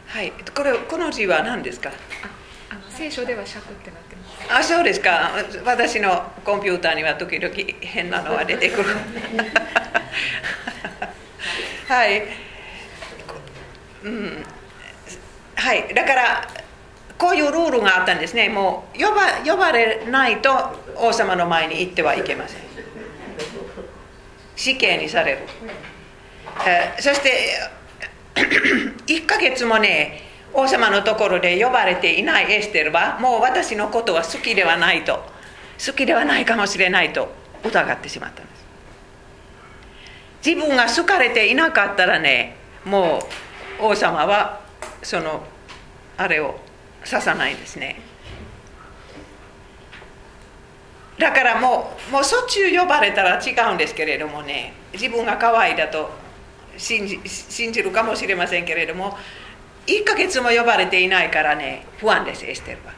[0.08, 0.32] はい。
[0.54, 1.90] これこの字は何ですか？
[2.70, 4.54] あの聖書では尺ってなってます。
[4.54, 5.30] あそうですか。
[5.64, 8.84] 私のコンピューターには時々変なのが出てくる
[11.88, 12.22] はい、
[14.02, 14.46] うん、
[15.54, 15.94] はい。
[15.94, 16.48] だから
[17.18, 18.48] こういうルールがあったんですね。
[18.48, 22.64] もう呼ば呼ばれないと王様の前に行ってはいけません。
[24.56, 25.38] 死刑にされる、
[26.66, 27.58] えーそして
[29.06, 30.22] 1ヶ月もね
[30.52, 35.24] 王様のところで呼ばれていないエステルはもう私のことは好きではないと
[35.84, 37.28] 好きではないかもしれないと
[37.64, 38.53] 疑ってしまったんです
[40.44, 43.20] 自分が好かれていなかったらねも
[43.80, 44.60] う王様は
[45.02, 45.42] その
[46.18, 46.58] あれを
[47.08, 47.96] 刺さないんですね。
[51.18, 56.10] だからもうもうそっちゅう呼ばれたら違うんですけれどもね自分が可愛いだと
[56.76, 59.16] 信じ信じるかもしれませんけれども
[59.86, 62.92] 1ヶ月も呼ばれていないからね不安ですエステルは。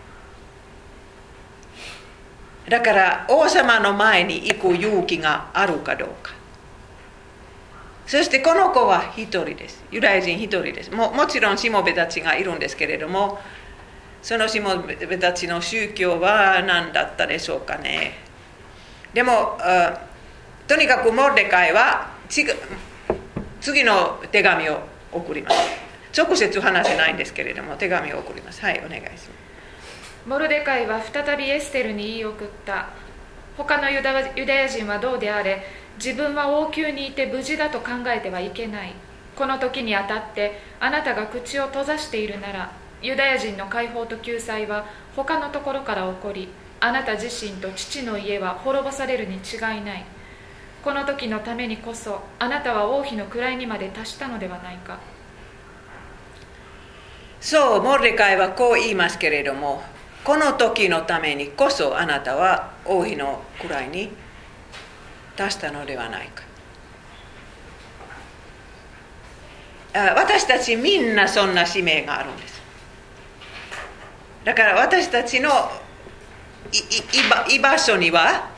[2.69, 6.36] だから王様の前に行く勇気があるかどうか。
[8.07, 9.85] そしてこの子は一人です。
[9.91, 10.93] ユダヤ人一人です。
[10.93, 13.39] ももちろんしもべたちがいるんですけれども
[14.23, 18.13] そのしもべたちの宗教は何だったでしょうかね。
[19.13, 19.59] でも
[20.69, 24.79] とにかくモルデカイは次の手紙を
[25.13, 25.57] 送ります。
[26.17, 28.61] 直接話せないんですけれども手紙を送ります。
[28.63, 29.31] はいお願いします。
[30.27, 32.89] モルデカイは再びエステルに言い送った。
[33.57, 35.65] 他のユダヤ人はどうであれ
[35.97, 38.93] 自分は王宮にいて無事だと考えてはいけない。
[39.37, 42.73] この時にあたってあなたが口を閉ざしているなら
[43.03, 46.49] ユダヤ人の解放と救済は他のところから起こり
[46.81, 50.05] あなた自身と父の家は滅ぼされるに違いない。
[50.83, 54.99] この時のためにこそあなたは王妃の位にまで達したのではないか。
[57.41, 59.83] そうモルデカイはこう言いますけれども
[60.25, 64.11] この時のためにこそあなたは王妃の位に
[65.37, 66.45] 出したのではないか。
[70.15, 72.61] 私たちみんなそんな使命があるんです。
[74.45, 75.49] だから私たちの
[77.51, 78.51] 居場所には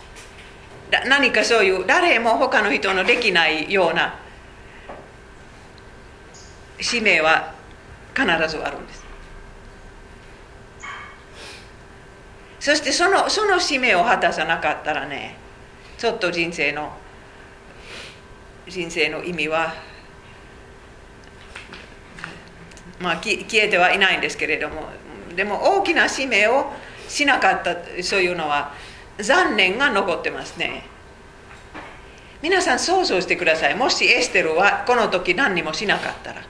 [1.06, 4.18] 何かそういう誰も他の人のできないような
[6.80, 7.54] 使命は
[8.14, 9.04] 必ずあるんです。
[12.60, 15.36] そしてそのその使命を果たさなかったらね
[15.98, 16.92] ちょっと人生の
[18.68, 19.74] 人生の意味は
[23.00, 24.82] まあ消えてはいないんですけれども
[25.34, 26.72] でも大きな使命を
[27.08, 28.72] しなかったそういうのは
[29.18, 30.84] 残念が残ってますね。
[32.40, 33.74] 皆さん想像してください。
[33.74, 36.42] もしエステルはこの時何にもしなかったら。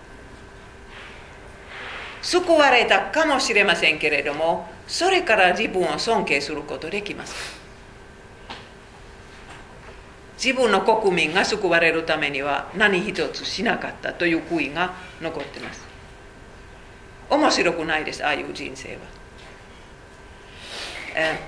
[2.21, 7.58] 救われたかもしれませんけれどもそれから自分を尊敬することできます。
[7.58, 7.58] か
[10.43, 15.85] 自分の国民が救われるためには何一つしなかったという悔いが残ってます。
[17.29, 18.99] 面白くないですああいう人生は、
[21.15, 21.39] え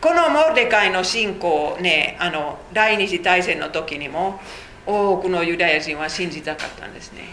[0.00, 4.40] このモルデカイの信仰ねあの第二次大戦の時にも
[4.84, 7.28] 多くのユダヤ人は信じたかったんですね。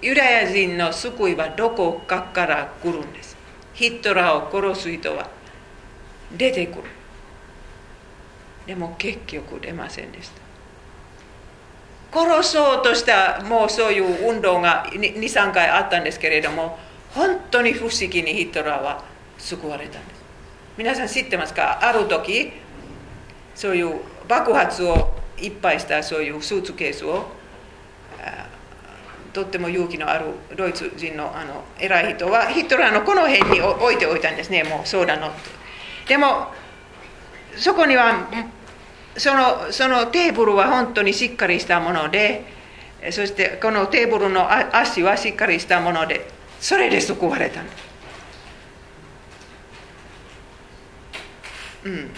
[0.00, 3.36] ユダヤ人の救いはどこかから来るんです。
[3.74, 5.28] ヒットラーを殺す人は
[6.36, 6.84] 出てくる。
[8.66, 10.40] でも結局出ませんでした。
[12.18, 16.78] 殺そうとしたもうそういう運動が23回あったんですけれども
[17.14, 19.02] 本当に不思議にヒトラーは
[19.38, 20.22] 救われたんです。
[20.76, 21.78] 皆さん知ってますか？
[21.82, 22.52] ある時
[23.54, 27.26] そういう爆発をいっぱいしたそういうスーツケースを
[29.32, 30.26] とっても勇気のある
[30.56, 34.62] ドイツ人のあの偉い人はヒトラーのこの辺に置いておいたんですね。
[34.64, 35.30] もうそうだの
[36.12, 36.48] でも
[37.56, 38.28] そこには
[39.16, 42.44] そのそのテーブルは本当にしっかりしたもので
[43.12, 44.46] そしてこのテーブルの
[44.76, 46.28] 足はしっかりしたもので
[46.60, 47.76] それで救われたんです。
[51.86, 52.10] うん、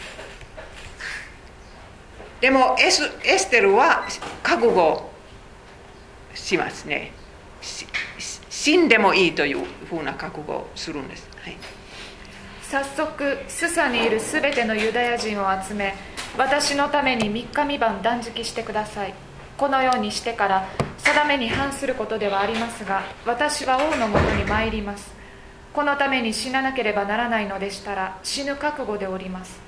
[2.40, 4.08] でもエスエステルは
[4.42, 5.08] 覚悟
[6.34, 7.12] しますね。
[8.50, 11.56] 死んでもいいというふうな覚悟をするんです、はい。
[12.74, 15.94] 早速スサにいるすべてのユダヤ人を集め
[16.36, 19.14] 私のために3日三晩断食してください。
[19.56, 20.68] このようにしてから
[20.98, 25.14] 定めに反することではありますが私は王のもとに参ります。
[25.72, 29.60] このために死ななければならないのでしたら死ぬ覚悟でおります。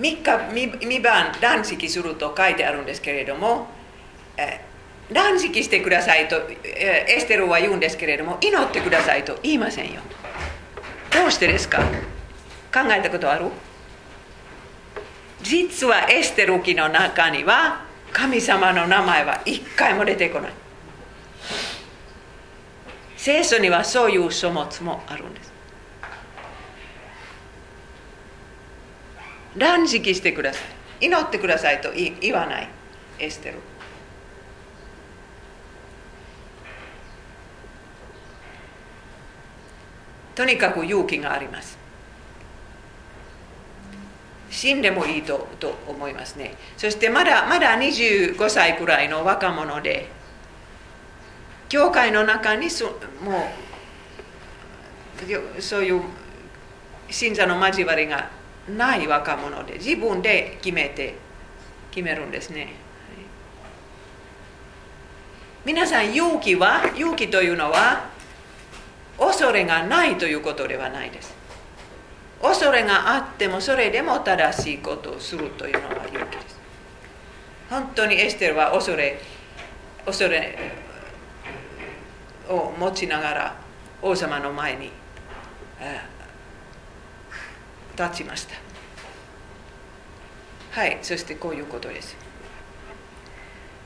[0.00, 3.66] 3日三晩断食すると書いてあるんですけれども、
[4.38, 4.64] え
[5.12, 10.00] 断食してくださいと、えエステルは言うんですけれども祈ってくださいと言いませんよ。
[11.16, 11.78] どうしてですか？
[12.72, 13.50] 考えたことある？
[15.42, 20.52] 実はエステル記の中には神様の名前は一回も出てこない。
[23.16, 25.52] 聖書にはそういう書物もあるんです。
[29.56, 30.60] 断食してくださ
[31.00, 31.06] い。
[31.06, 32.68] 祈ってくださいと言わない
[33.18, 33.56] エステル。
[40.36, 41.78] とにかく勇気があります。
[44.50, 46.54] 死んでもいいとと思いますね。
[46.76, 50.08] そしてまだまだ25歳くらいの若者で
[51.68, 52.86] 教会の中にそ
[53.24, 53.50] も
[55.58, 56.02] うそういう
[57.10, 58.30] 信者の交わりが
[58.68, 61.14] ない若者で自分で決めて
[61.90, 62.74] 決めるんですね。
[65.64, 68.15] 皆さん勇気は勇気というのは
[69.18, 71.34] 恐れがないということではないです。
[72.42, 76.56] 恐れがあってもそれでも正しいことをするというのは勇気です。
[77.70, 79.18] 本当にエステルは恐れ
[80.04, 80.56] 恐れ
[82.48, 83.56] を持ちながら
[84.02, 84.90] 王様の前に
[87.98, 88.54] 立ちました。
[90.70, 92.16] はいそしてこういうことです。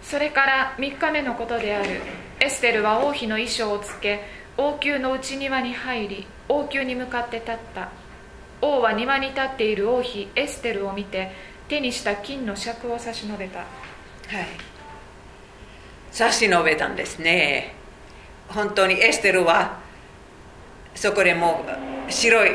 [0.03, 2.01] それから3日目のことである。
[2.41, 4.25] エステルは王妃の衣装をつけ
[4.61, 7.89] 王宮の内庭に入り王宮に向かって立った。
[8.61, 11.33] 王は庭に立っている王妃エステルを見て
[11.67, 13.61] 手にした金の尺を差し伸べた。
[13.61, 13.67] はい。
[16.13, 17.73] 差し伸べたんですね。
[18.49, 19.79] 本当にエステルは
[20.95, 21.65] そこでも
[22.07, 22.51] う白い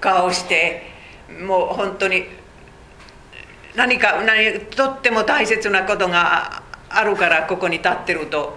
[0.00, 0.84] 顔をして
[1.46, 2.24] もう本当に
[3.74, 8.56] 何か何とっても大切なことがあるからここに立ってると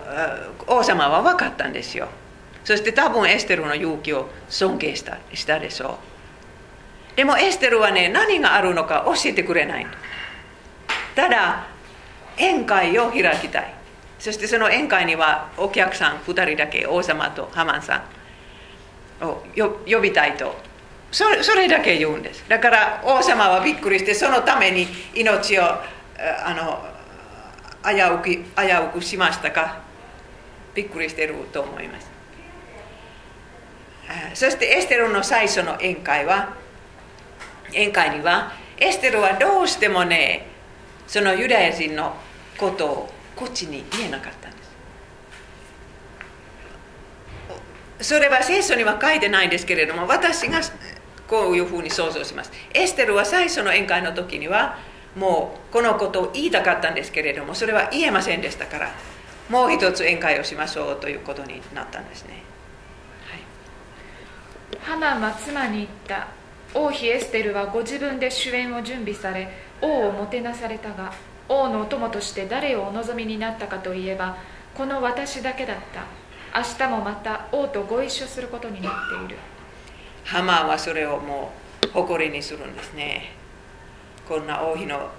[0.65, 2.07] 王様は分かったんですよ。
[2.63, 5.97] そして多分エステルの勇気を尊敬したしたでしょ
[7.13, 9.87] うでもエステルはね何があるのか教えてくれない
[11.15, 11.67] ただ
[12.37, 13.73] 宴会を開きたい
[14.19, 18.03] そしてその宴会にはお客さん2人だけ王様とハマンさ
[19.21, 20.55] んを呼びたいと
[21.11, 25.81] それそれだけ言うんですだから王様はびっくりしてそのために命をあ
[26.53, 26.85] の
[27.83, 28.41] 危うく危
[28.89, 29.81] うくしましたか
[30.75, 32.18] びっくりしてると思います
[34.33, 36.55] そしてエステルの最初の宴会は
[37.69, 40.47] 宴会にはエステルはどうしてもね
[41.07, 42.15] そのユダヤ人の
[42.57, 44.57] ことをこっちに言えなかったんで
[48.01, 50.61] すそれは聖書には書いてないんですけれども私が
[51.27, 54.77] こういうふうに想像しますエステルは最初の宴会の時には
[55.15, 58.91] もうこのことを言いたかったんですけれどもそれは言えませんでしたから
[59.49, 62.43] もう一つ宴会をしましょうということになったんですね、
[64.83, 66.27] はい、ハナンは妻に言った。
[66.73, 69.49] 王妃エステルはご自分で主演を準備され
[69.81, 71.11] 王をもてなされたが
[71.47, 74.37] 王のお供として誰をお望みになったかといえば
[74.75, 76.03] この私だけだった。
[76.55, 79.37] 明日もまた王とご一緒することになっている。
[80.25, 81.51] ハマンはそれをも
[81.85, 83.31] う誇りにするんですね。
[84.27, 85.09] こんな王妃の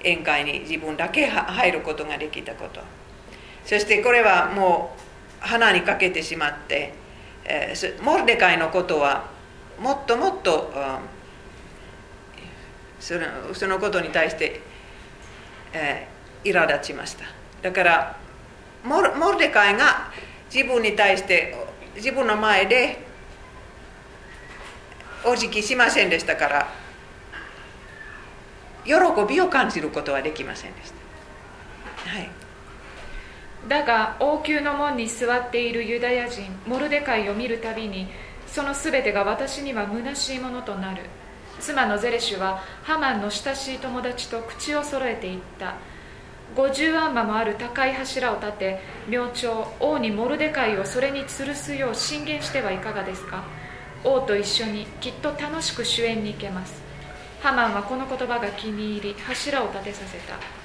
[0.00, 2.80] 宴会に自分だけ入ることができたこと。
[3.64, 5.00] そしてこれはもう
[5.40, 6.92] 花にかけてしまって、
[8.02, 9.28] モルデカイのことは
[9.78, 10.72] もっともっと、
[13.00, 14.60] そのそのことに対して、
[15.72, 17.24] えー、苛立ちました。
[17.62, 18.16] だから
[18.84, 20.12] モルモルデカイが
[20.52, 21.54] 自分に対して
[21.96, 22.98] 自分の前で
[25.24, 26.68] お辞儀しませんでしたから
[28.84, 28.92] 喜
[29.26, 30.92] びを感じることはできませんでし
[32.04, 32.28] た、はい、
[33.68, 38.08] だが王宮の門に座っているユダヤ人モルデカイを見るたびに
[38.46, 41.02] そのすべてが私には虚しいものとなる。
[41.60, 45.74] 妻のゼレシュはハマンの親しい友達と口を揃えていった。
[46.54, 53.44] 50アンマもある高い柱を立て明朝王にモルデカイをそれに吊るすよう進言してはいかがですか。
[54.04, 56.82] 王と一緒にきっと楽しく主演に行けます。
[57.40, 60.63] ハマンはこの言葉が気に入り柱を立てさせた。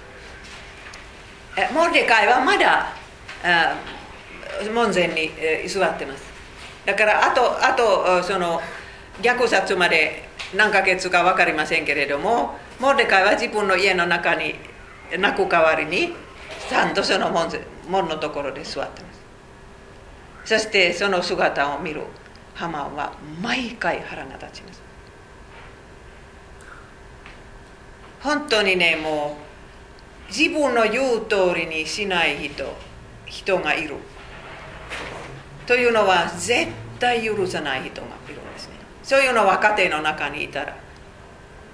[1.74, 2.93] モルデカイはまだ
[4.74, 5.32] 門前に
[5.68, 6.24] 座ってます
[6.86, 8.62] だからあとあとその
[9.22, 14.55] 虐殺まで何ヶ月か分かりませんけれどもモルデカイは自分の家の中に
[15.18, 16.14] 泣く代わりに
[16.70, 17.49] ちゃんとその門
[17.89, 19.20] 門のところで座ってます
[20.45, 22.03] そしてその姿を見る
[22.53, 24.82] ハマンは毎回腹が立ちます
[28.22, 29.49] 本当にねもう
[30.30, 32.64] 自分の言う通りにしない人
[33.26, 33.96] 人がいる。
[35.66, 38.76] というのは絶対許さない人がいるんですね。
[39.04, 40.76] そういうのは家庭の中にいたら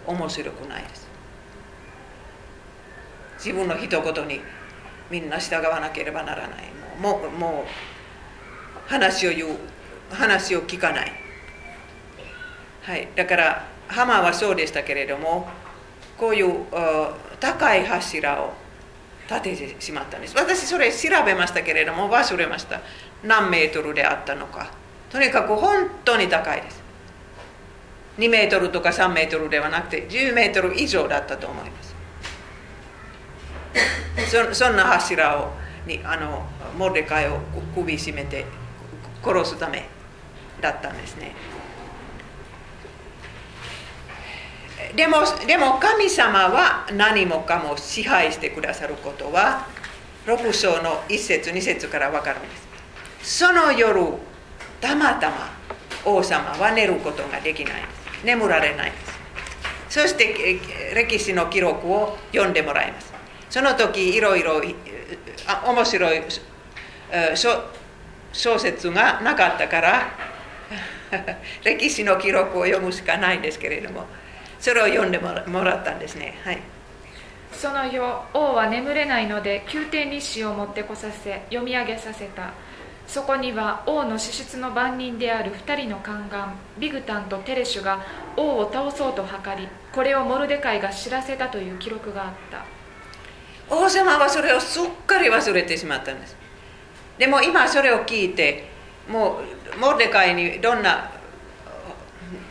[0.06, 1.08] 面白くないです。
[3.38, 4.42] 自分の一言に
[5.10, 6.76] みんな従わなければならない。
[7.00, 9.58] もうもう話を言う
[10.12, 11.12] 話を聞かない、
[12.84, 15.48] はい、だからハマはそうでしたけれども
[16.18, 16.66] こういう
[17.46, 18.54] 高い柱を
[19.30, 20.36] 立ててしまったんです。
[20.36, 22.82] 私それ調べましたけれども忘れました。
[23.24, 24.72] 何メートルであったのか。
[25.12, 26.84] とにかく本当に高いです。
[28.18, 31.96] 2メートルとか3メートルではなくて10メートル以上だったと思います。
[34.32, 35.52] そそんな柱を
[35.86, 37.40] にあのモルデカイを
[37.76, 38.46] 首絞めて
[39.24, 39.88] 殺すため
[40.62, 41.36] だったんですね。
[44.96, 49.68] でもでも神様は何もかも支配してくださることは
[50.26, 52.48] 6章の1節2節から分かるんで
[53.22, 53.46] す。
[53.46, 54.02] その夜
[54.80, 55.50] たまたま
[56.06, 57.74] 王様は寝ることができない。
[58.24, 58.98] 眠られないで
[59.90, 60.02] す。
[60.02, 60.60] そして
[60.94, 63.14] 歴史の記録を読んでもらいます。
[63.50, 66.22] その時いろいろ面白い
[68.34, 70.10] 小説がなかったから
[71.64, 74.06] 歴史の記録を読むしかないんですけれども
[74.60, 76.40] それを読んでもらったんですね。
[76.44, 76.60] はい。
[77.52, 78.04] その夜
[78.34, 82.52] 王は眠れないので宮廷日誌を持ってこさせ読み上げさせた。
[83.08, 88.04] そこには王の資質の番人である2人の宦官ビグタンとテレシュが
[88.36, 92.66] 王を倒そうと図りこれをモルデカイが知らせたという記録があった。
[93.70, 96.36] 王様はそれをすっかり忘れてしまったんです。
[97.18, 98.68] でも今それを聞いて
[99.08, 99.40] も
[99.76, 101.12] うモルデカイにどんな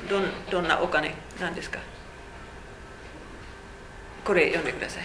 [0.08, 1.80] どどんなお金なんですか？
[4.24, 5.02] これ読んでください。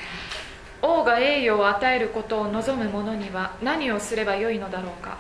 [0.82, 5.18] 王が栄誉を与えることを望む者には何をすればよいのだろうか。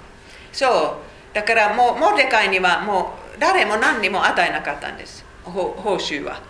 [0.54, 1.36] そう。
[1.36, 5.26] だからもうモルデカイにはもう誰も何にも与えなかったんです。
[5.43, 6.41] 報酬は。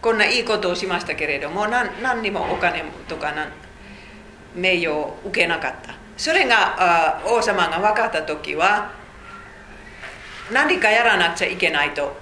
[0.00, 3.34] こんないいことをしましたけれども何何にもお金とか
[4.54, 5.94] 名誉を受けなかった。
[6.16, 8.90] それが王様が分かった時は
[10.52, 12.16] 何かやらなくちゃいけないと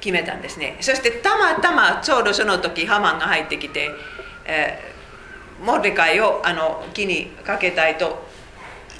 [0.00, 0.76] 決めたんですね。
[0.80, 3.90] そしてたまたまちょうどその時ハマンが入ってきて、
[4.44, 8.26] えー、モルデカイをあの木にかけたいと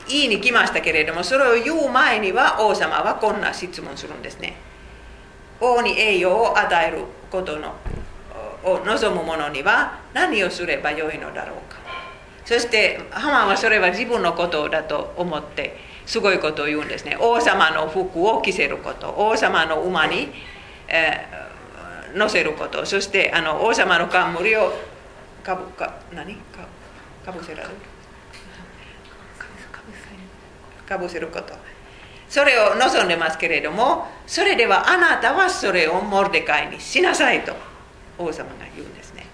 [0.09, 4.57] 言いに来ましたけれどもそれを言う前には王様はこんな質問するんですね。
[5.61, 7.75] 王に栄誉を与えることの
[8.65, 11.79] を望む者には何をすればよいのだろうか。
[12.45, 15.77] そしてハマンはそれは自分のことだと思って
[16.07, 17.17] すごいことを言うんですね。
[17.21, 19.15] 王様の服を着せること。
[19.19, 20.29] 王様の馬に、
[20.89, 22.85] えー、乗せること。
[22.87, 24.73] そしてあの王様の冠を
[25.43, 26.35] かぶか何？
[26.35, 26.67] か
[27.25, 27.75] かぶせられる？
[30.89, 31.55] かぶせること。
[32.29, 37.55] それを望んでますけれどもそれではあなたはそれをモルデカイにしなさいと
[38.19, 39.27] 王様が言うんですね。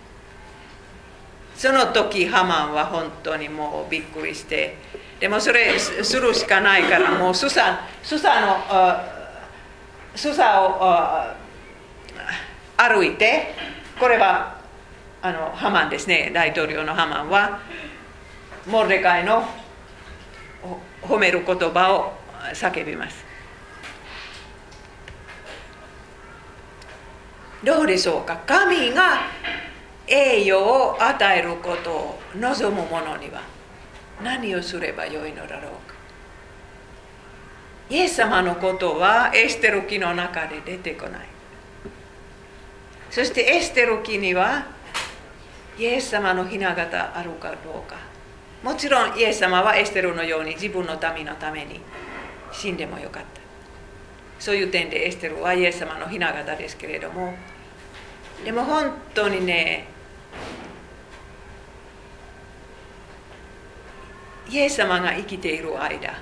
[1.57, 4.77] その時ハマンは本当にもうびっくりして
[5.21, 8.59] でもそれするしかないからもうスサスサの
[10.15, 11.41] スサを
[12.83, 13.55] 歩いて
[14.01, 14.57] これは
[15.22, 16.33] あのハマンですね。
[16.35, 17.61] 大統領のハマンは
[18.66, 19.45] モルデカイの
[21.01, 22.12] 褒める言葉を
[22.53, 23.24] 叫びます。
[27.62, 28.39] どうでしょうか？
[28.45, 29.20] 神が
[30.09, 33.43] 栄誉を与えることを望む者には
[34.24, 35.95] 何をすればよいのだろうか？
[37.91, 41.32] イエス様のことはエステル記の中で出てこない。
[43.13, 44.65] そしてエステル記には
[45.79, 47.97] イエス様の雛形あるかどうか。
[48.63, 51.81] もちろんイエス様はエステルのように自分の民のために
[52.53, 53.41] 死んでもよかった。
[54.39, 57.35] そういう点でエステルはイエス様の雛形ですけれども。
[58.47, 59.85] でも本当にね
[64.49, 66.15] イエス様が生きている間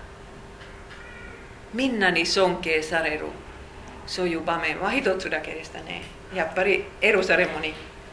[1.73, 3.27] みんなに尊敬される
[4.09, 6.19] そういう場面は一つだけでしたね。
[6.35, 7.73] やっぱりエルサレムに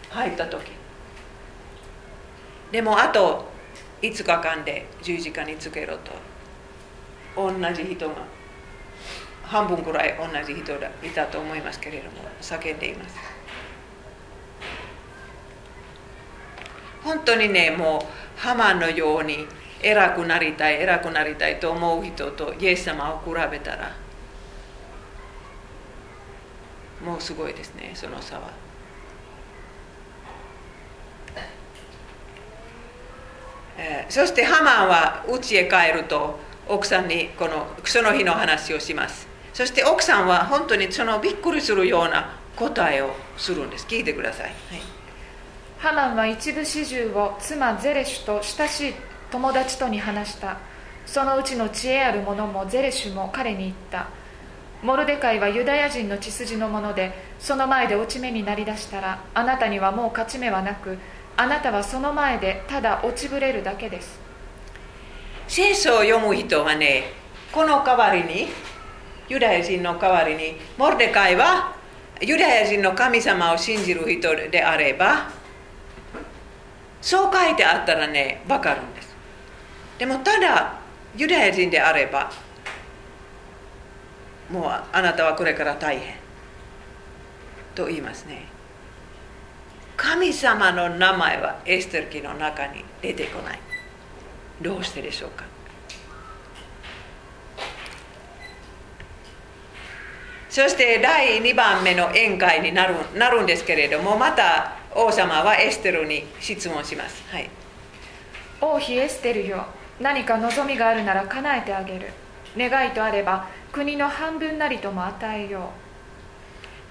[0.09, 0.71] 入った時。
[2.71, 3.45] でもあと
[4.01, 6.11] 5日間で十字架につけろと。
[7.35, 8.15] 同じ人が。
[9.43, 12.27] 半分くらい同じ人がいたと思いますけれども。
[12.41, 13.15] 叫んでいます。
[17.03, 19.47] 本当にねもうハマのように
[19.81, 23.95] 偉くなりたい偉くなりたいと思う人とイエス様を比べたら
[27.03, 28.51] もうすごいですねその差は。
[33.79, 39.27] えー、そしてハマンは家へ帰ると奥さんにこのその日の話をします。
[39.53, 43.85] そして奥さんは本当にそのびっくりするような答えをするんです。
[43.87, 44.53] 聞いてください、はい、
[45.77, 48.93] ハマンは一部始終を妻ゼレシュと親しい
[49.31, 50.57] 友達とに話した。
[51.05, 54.07] そのうちの知恵ある者もゼレシュも彼に言った。
[54.87, 60.97] モルデカイはユダヤ人の血筋のものでその前で落ち目になりだしたらあなたにはもう勝ち目はなく
[61.35, 64.17] あなたはその前でただ落ちぶれるだけです。
[65.49, 67.03] 聖書を読む人はね
[67.51, 68.47] この代わりに
[69.27, 71.75] ユダヤ人の代わりにモルデカイは
[72.21, 75.29] ユダヤ人の神様を信じる人であれば
[77.01, 79.13] そう書いてあったらね分かるんです。
[79.99, 80.79] でもただ
[81.17, 82.31] ユダヤ人であれば
[84.49, 86.15] もうあなたはこれから大変。
[87.75, 88.45] と言いますね。
[89.95, 93.59] 神様の名前はエステル記の中に出てこない。
[94.61, 95.45] どうしてでしょうか。
[100.49, 107.47] そして第2番目の宴会になるなるんですけれどもまた王様はエステルに質問します、はい、
[108.59, 109.67] 王妃エステルよ
[109.99, 112.07] 何か望みがあるなら叶えてあげる。
[112.57, 115.69] 願いとあれば国の半分なりとも与えよ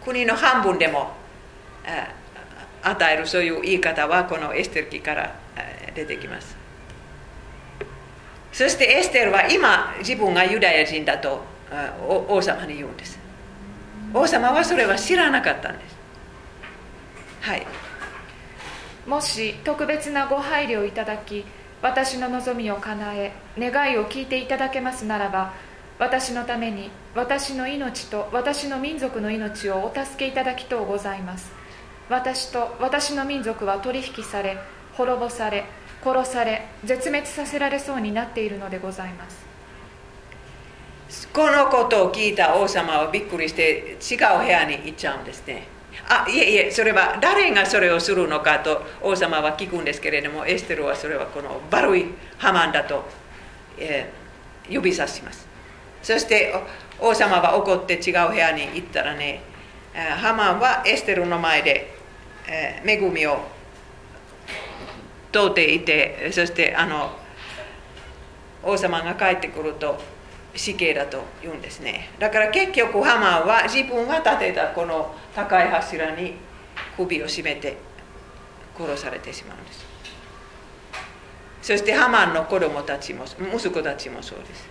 [0.02, 0.04] う。
[0.04, 1.12] 国の半分でも
[2.82, 5.34] 与えるそういう言い方はこのエステル記から
[5.94, 6.56] 出てきます。
[8.52, 11.42] そしてエステルは今自分がユダヤ人だと
[12.08, 13.18] 王様に言うんです。
[14.14, 15.96] 王様はそれは知らなかったんです。
[17.42, 17.66] はい。
[19.06, 21.44] もし特別なご配慮をいただき
[21.87, 25.55] 私の望みを叶え願いを聞いていただけますならば
[26.01, 31.53] 私のために私の命と私の民族の命をお助けいただきとうございます。
[32.11, 34.59] 私と私の民族は取引され
[34.95, 35.64] 滅ぼされ
[36.03, 39.47] 殺され絶滅させられそうになっているのでございます。
[41.32, 45.76] このことを聞いた王様はびっくりして違う部屋に行っちゃうんですね。
[46.09, 52.07] あいえいえそれは誰がそれをするのかと王様は聞くんですけれどもエステルはそれはこの悪い
[52.38, 53.04] ハマンだと、
[53.78, 55.48] えー、指さします
[56.02, 56.54] そして
[57.00, 59.42] 王様は怒って違う部屋に行ったらね
[59.94, 61.94] ハマンはエステルの前で、
[62.48, 63.38] えー、恵みを
[65.32, 67.11] 問うていてそしてあの
[68.62, 69.98] 王様が帰ってくると
[70.57, 72.11] 死刑だと言うんですね。
[72.18, 76.34] だから結局ハマンは自分が建てたこの高い柱に
[76.96, 77.76] 首を絞めて
[78.76, 79.86] 殺されてしまうんです。
[81.62, 84.68] そしてハマンの子供たちも息子たちもそうです。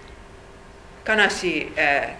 [1.07, 2.17] 悲しい、え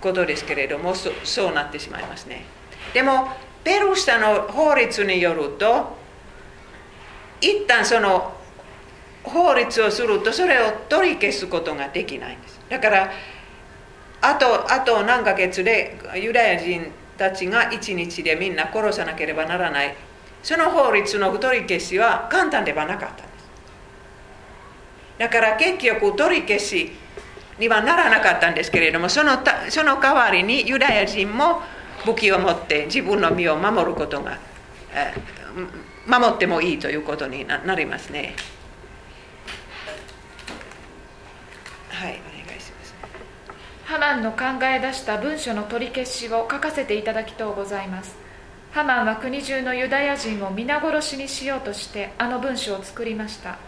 [0.00, 2.44] ー、ことですけれどもそうなってしまいますね。
[2.92, 3.28] でも
[3.64, 5.96] ペルシャの法律によると
[7.40, 8.32] 一旦その
[9.24, 12.60] 法律をするとそれを取り消すことができないんです。
[12.68, 13.12] だから
[14.20, 19.94] あとあと何ヶ月でユダヤ人たちが一日でみんな殺さなければならない。
[20.42, 23.32] その法律の取り消しは簡単ではなかったんです。
[25.18, 26.92] だから結局取り消し
[27.58, 31.60] にはならなかったんですけれどもそのその代わりにユダヤ人も
[32.04, 34.36] 武器を持って自分の身を守ることが、
[34.92, 35.14] え
[36.06, 38.34] 守ってもいいということになりますね。
[42.02, 42.94] はいお願いします。
[43.84, 48.16] ハマンの考え出した文書の取り消しを書かせていただきとうございます。
[48.72, 53.58] ハマンは国中のユダヤ人を皆殺しにしようとしてあの文書を作りました。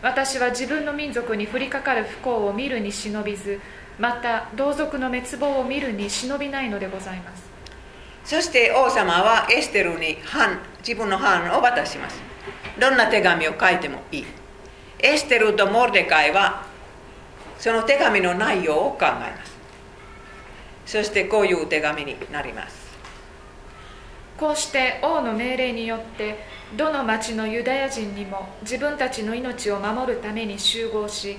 [0.00, 3.60] 私は自分の民族に降りかかる不幸を見るに忍びず
[3.98, 7.50] また同族の滅亡を見るに忍びないのでございます。
[8.24, 12.22] そして王様はエステルに藩自分の藩を渡します。
[12.78, 14.26] どんな手紙を書いてもいい。
[15.00, 16.70] エステルとモルデカイは
[17.62, 19.52] その手紙の内容を考えます。
[20.84, 22.90] そしてこういう手紙になります。
[24.36, 26.44] こうして王の命令によって
[26.76, 31.36] どの町のユダヤ人にも自分たちの命を守るために集合し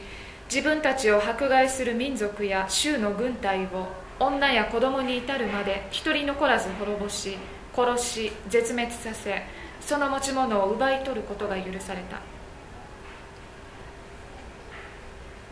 [0.49, 7.37] 自分たちを迫害する民族や州の軍隊を女や子供に至るまで一人残らず滅ぼし
[7.75, 9.43] 殺し絶滅させ
[9.81, 12.32] その持ち物を奪い取ることが許された。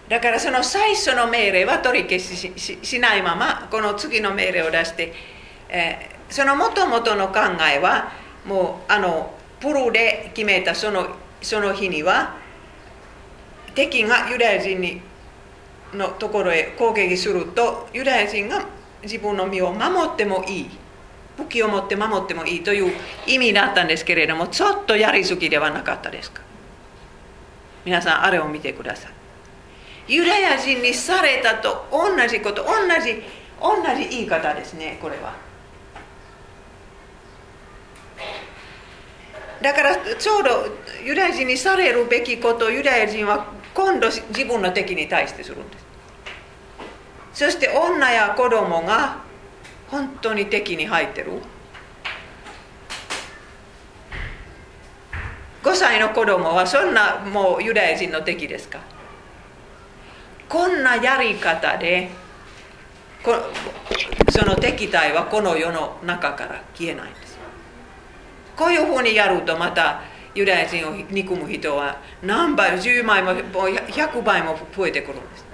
[0.10, 5.14] だからその最初の命令は取り消ししないままこの次の命令を出して、
[5.70, 7.40] えー、そのもともとの考
[7.74, 8.12] えは
[8.46, 12.36] もうあのプルで決めたそのその日には
[13.74, 15.02] 敵がユダヤ人に
[15.94, 18.66] のところへ攻撃するとユダヤ人が
[19.04, 20.70] 自分の身を守ってもいい
[21.38, 22.94] 武器を持って守ってもいいという
[23.28, 26.42] 意味だったんですけれどもちょっとやりすぎではなかったですか？
[27.86, 29.12] 皆さんあれを見てください。
[30.12, 33.24] ユダヤ人にされたと同じこと同じ
[33.62, 35.34] 同じ言い方ですねこれは。
[39.62, 40.50] だからちょうど
[41.06, 47.46] ユダヤ人にされるべきことをユダヤ人は今度自分の敵に対してするんです。
[47.46, 49.20] そして女や子供が
[49.88, 51.32] 本当に敵に入ってる。
[55.64, 58.80] 5歳の子供はそんなもうユダヤ人の敵ですか。
[60.52, 62.10] こんなやり方で
[64.30, 67.40] その敵対はこの世の中から消えないんです。
[68.58, 70.02] こういうふうにやるとまた
[70.36, 75.46] ユダヤ人を憎む人は何倍10倍も100倍も増えてくるんです。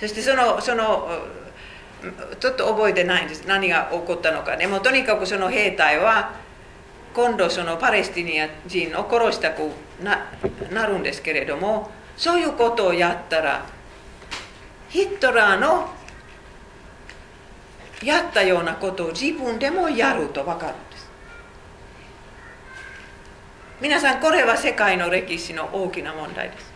[0.00, 1.08] そしてそのその
[2.38, 3.44] ちょっと覚えてないんです。
[3.46, 6.34] 何が起こったのかでもうとにかくその兵隊は
[7.14, 9.70] 今度そのパレスティニア人を殺したく
[10.02, 10.26] な
[10.72, 13.66] なるんですけれどもそういうことをやったら
[14.88, 15.88] ヒットラーの
[18.02, 20.74] やったようなことを自分でもやると分かる。
[20.74, 20.87] んです
[23.80, 26.72] 皆さんこれは世界の歴史の大きな問題です。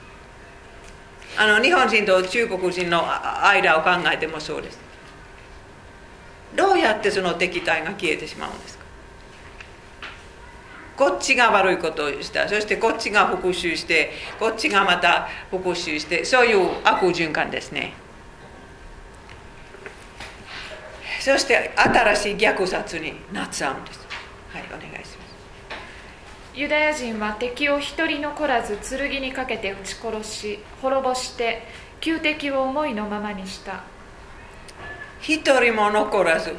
[1.37, 3.03] あの日本人と中国人の
[3.45, 4.79] 間を考えてもそうです。
[6.55, 8.85] どうやってその敵対が消えてしまうんですか？
[10.97, 12.49] こっちが悪いことをした。
[12.49, 17.95] そしてこっちが復讐してこっちがまた復讐してそういう悪循環ですね。
[21.19, 24.07] そして新しい虐殺になっちゃうんです。
[24.53, 25.22] はいお願いします。
[26.55, 31.63] ユダヤ人は敵を一人残らず剣にかけて撃ち殺し滅ぼして
[31.99, 33.85] 旧敵を思いのままにした。
[35.23, 36.55] 一人も残らず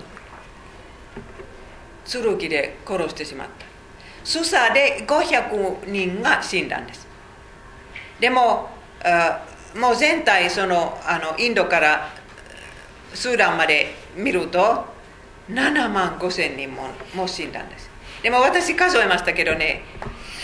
[2.06, 3.66] 剣で殺してしまった。
[4.24, 7.08] スサで500人が死んだんです。
[8.20, 8.70] でも
[9.76, 12.10] もう全体そのあのインドから
[13.14, 14.86] スーダンまで見ると
[15.52, 17.93] 7万5千人もも死んだんです。
[18.24, 19.84] でも私数えましたけどね、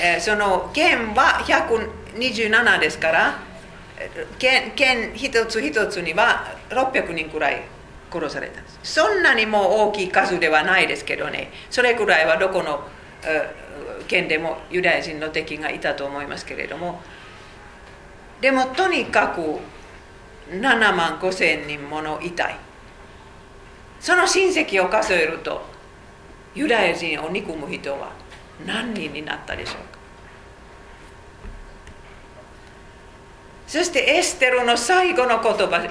[0.02, 3.40] えー、その県は127ですから
[4.38, 7.62] 県県一つ一つには600人くらい
[8.12, 8.80] 殺されたんです。
[8.84, 11.52] そんなにも大きい数ではないですけどね。
[11.70, 12.82] それくらいはどこの
[14.08, 17.02] 県でもユダヤ人の敵がいたと思いますけれども。
[18.42, 19.60] でもとにかく
[20.50, 22.56] 7万5千人もの遺体。
[24.00, 25.62] その親戚を数えると
[26.60, 28.12] ユダヤ人を憎む人は
[28.66, 30.00] 何人になったでしょうか？
[33.66, 35.88] そしてエステルの最後の言葉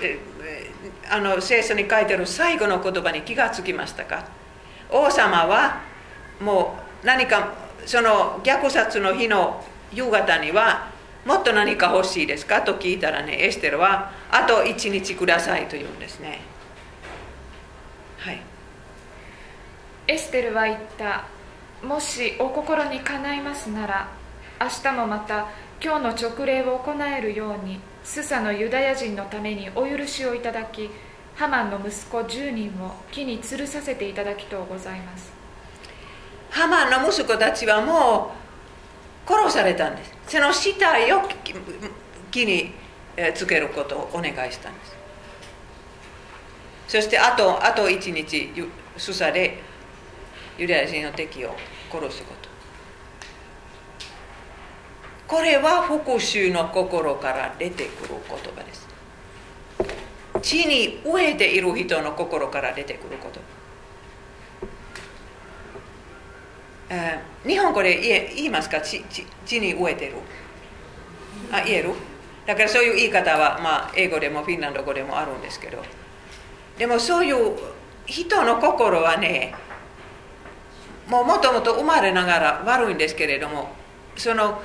[1.10, 4.26] あの聖書に書いてある最後の言葉に気がつきましたか？
[4.90, 5.80] 王様は
[6.38, 7.54] もう何か
[7.86, 10.90] その虐殺の日の夕方には
[11.24, 12.60] もっと何か欲しいですか？
[12.60, 16.40] と聞いたらねエステルはあと1日くださいと言うんですね
[18.18, 18.40] はい
[20.08, 21.26] エステルは言った。
[21.82, 24.08] もしお心にかないますなら
[24.60, 25.46] 明日もまた
[25.80, 30.90] 今日の勅令を行えるようにスサのユダヤ人のためにお許しをいただき
[31.36, 35.30] ハマンの息子10人を木に吊るさせていただきとうございます。
[36.50, 38.32] ハマンの息子たちはも
[39.28, 40.12] う殺されたんです。
[40.26, 41.22] その死体を
[42.32, 42.72] 木に
[43.34, 44.96] つけることをお願いしたんです。
[46.88, 48.50] そしてあとあと一日
[48.96, 49.62] スサで
[50.58, 51.54] ユダヤ人の敵を
[51.90, 52.48] 殺すこと。
[55.28, 58.88] これは復讐の心から出てくる言葉です。
[60.42, 63.40] 地に飢えている人の心から出てくること
[67.46, 68.80] 日本語で言え言いますか？
[68.80, 69.04] 地
[69.44, 70.14] 地に飢えてる。
[71.52, 71.92] あ言える？
[72.46, 75.82] だからそういう言い方は、まあ、英語でもフィンランド語でもあるんですけど。
[76.78, 77.56] でもそういう
[78.06, 79.54] 人の心はね
[81.08, 83.70] もうもともと生まれながら悪いんですけれども
[84.16, 84.60] その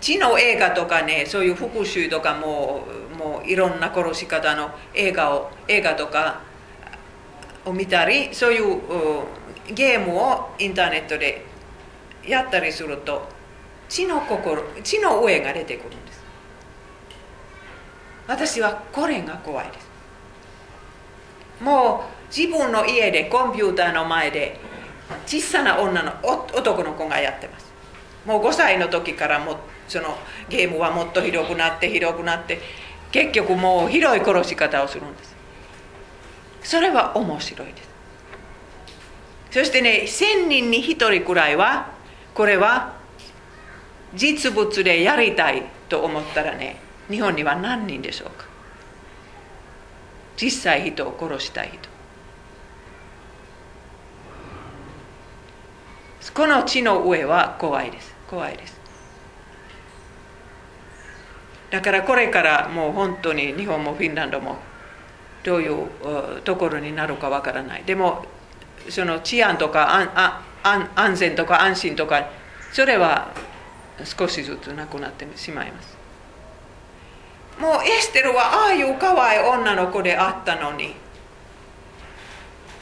[0.00, 6.40] 知の映画とかねそういう復讐とかももういろんな殺し方の映画を映画とか
[7.64, 8.80] を見たりそういう
[9.72, 11.46] ゲームをインターネットで
[12.26, 13.28] やったりすると
[13.88, 16.24] 知の心知の上が出てくるんです。
[18.26, 19.88] 私はこれが怖いです。
[21.62, 24.58] もう自分の家でコンピューターの前で
[25.26, 27.72] 小さな女の男の子がやってます
[28.26, 29.58] もう5歳の時からも
[29.88, 30.16] その
[30.48, 32.60] ゲームはもっと広くなって広くなって
[33.12, 35.34] 結局もう広い殺し方をするんです
[36.62, 37.88] それは面白いです
[39.50, 41.92] そしてね1000人に1人くらいは
[42.34, 42.96] これは
[44.14, 48.46] 実物でやりたいと思ったらね日本には何人でしょうか
[50.36, 51.93] 実際人を殺したい人
[56.34, 58.14] この地の上は怖いです。
[58.28, 58.80] 怖いです。
[61.70, 64.56] だからこれからもう本当に日本もフィンランドも
[65.42, 65.88] どういう
[66.42, 67.84] ところになるかわからない。
[67.84, 68.24] でも
[68.88, 69.94] その治安とか
[70.64, 72.28] 安全とか安心とか
[72.72, 73.32] それは
[74.04, 75.96] 少しずつなくなってしまいます。
[77.60, 80.94] もうエステルはああいう可愛い女の子であったのに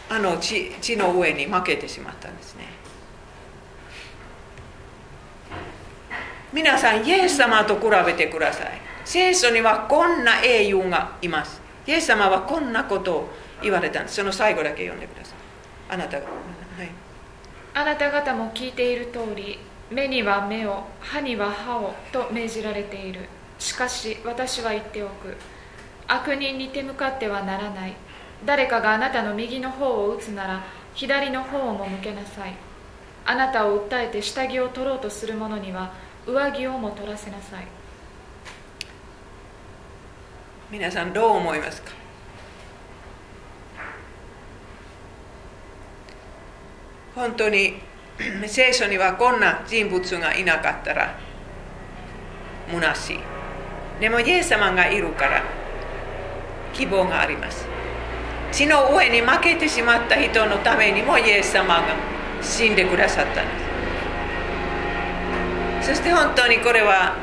[0.08, 2.71] あの地地の上に負けてしまったんですね。
[6.52, 13.28] 皆さんイエス様と比べてください聖書にはこんな英雄がいますイエス様はこんなことを
[13.62, 15.36] 言われたんですその最後だけ読んでください
[15.88, 16.32] あなたが、は
[16.84, 16.90] い、
[17.74, 19.58] あなた方も聞いている通り
[19.90, 23.28] 目には目を歯には歯をと命じられている
[23.58, 25.36] しかし私は言っておく
[26.06, 27.94] 悪人に手向かってはならない
[28.44, 32.54] 誰かがあなたの右の方を打つなら左の方をも向けなさい
[33.24, 35.92] あなたを訴えて下着を取ろうとする者には
[36.26, 37.66] 上着をも取らせなさい。
[40.72, 41.90] 皆さんどう思いますか
[47.14, 47.74] 本当に
[48.46, 51.14] 聖書にはこんな人物がいなかったら
[52.70, 53.18] 虚しい
[54.00, 55.42] でもイエス様がいるから
[56.72, 57.66] 希望があります
[58.50, 61.82] 血の上に負けてしまった人のためにもイエス様が
[62.40, 63.61] 死んでくださったんです
[65.82, 67.16] そして本当にこれは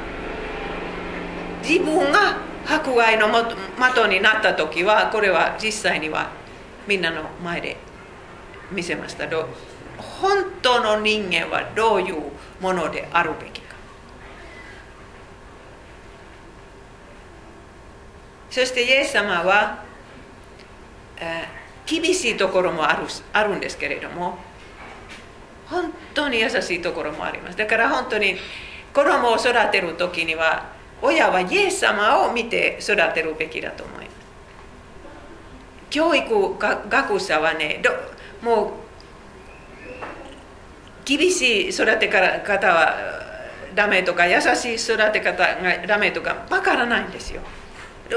[1.64, 2.38] 自分が
[2.68, 3.58] 迫害の的
[4.12, 6.30] になった時はこれは実際には
[6.88, 7.78] みんなの前で
[8.72, 9.28] 見せました。
[9.98, 10.32] 本
[10.62, 12.32] 当の人間はどういう
[12.62, 13.76] ものであるべきか。
[18.50, 19.84] そしてイエス様は、
[21.18, 23.04] えー、厳しいところもある
[23.34, 24.38] あるんですけれども
[25.70, 27.58] 本当に優しいところもあります。
[27.58, 28.36] だから本当に
[28.94, 34.10] 子供を育てる時には親はイエス様を見て育てるべきだと思います。
[35.90, 37.82] 教育学者はね
[38.42, 38.72] もう
[41.06, 42.96] 厳しい育て方は
[43.74, 47.42] ダメとか優しい育て方がダメとか分からないんですよ。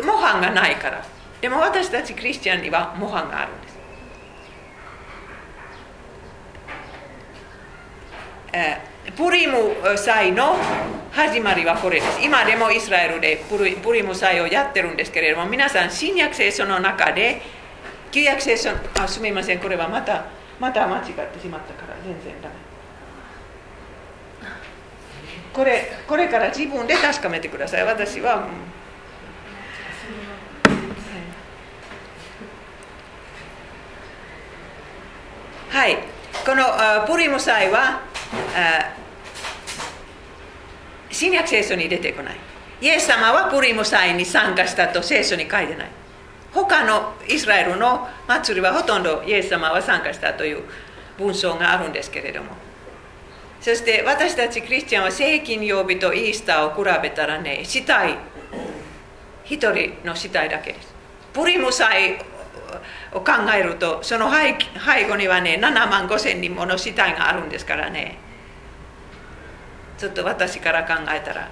[0.03, 1.05] 模範がないから。
[1.41, 3.72] でも私たちクリスチャンには模範があるんです、
[8.55, 10.57] えー、プリム祭の
[11.11, 17.41] 始まりはこれです今でもイスラエルでプリプリム祭をやってるんですけれども皆さん新約聖書の中で
[18.11, 20.27] 旧約聖書あすみませんこれはまた
[20.61, 22.55] また間違ってしまったから全然ダメ
[25.55, 28.49] これこれから自分で確かめてください私は、
[35.71, 36.65] はいこの
[37.07, 38.01] プリム祭は
[41.11, 42.37] 新約聖書に出てこない
[42.81, 45.91] イエス様はプリム祭に参加したと聖書に書いてない
[46.53, 50.65] 他のイスラエルの祭りはほとんどイエス様は参加したという
[51.19, 52.51] 文章があるんですけれども
[53.61, 58.19] そして私たちクリスチャンは聖金曜日とイースターを比べたらね死体
[59.45, 60.93] 一人の死体だけです
[61.33, 62.19] プリム祭
[63.13, 64.57] を考えるとその背
[65.07, 68.19] 後にはね7万5千人もの死体があるんですからね。
[69.99, 71.49] ちょっと私から考えたら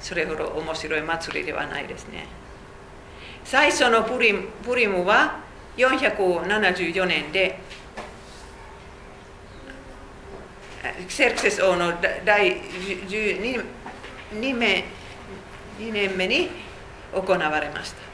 [0.00, 2.26] それほど面白い祭りではないですね。
[3.44, 5.40] 最初のプリムプリムは
[5.76, 7.58] 474年で
[11.08, 11.94] セルクセス王の
[12.24, 13.64] 第12
[14.34, 14.84] 2,
[15.78, 16.50] 2年目に
[17.14, 18.07] 行われました。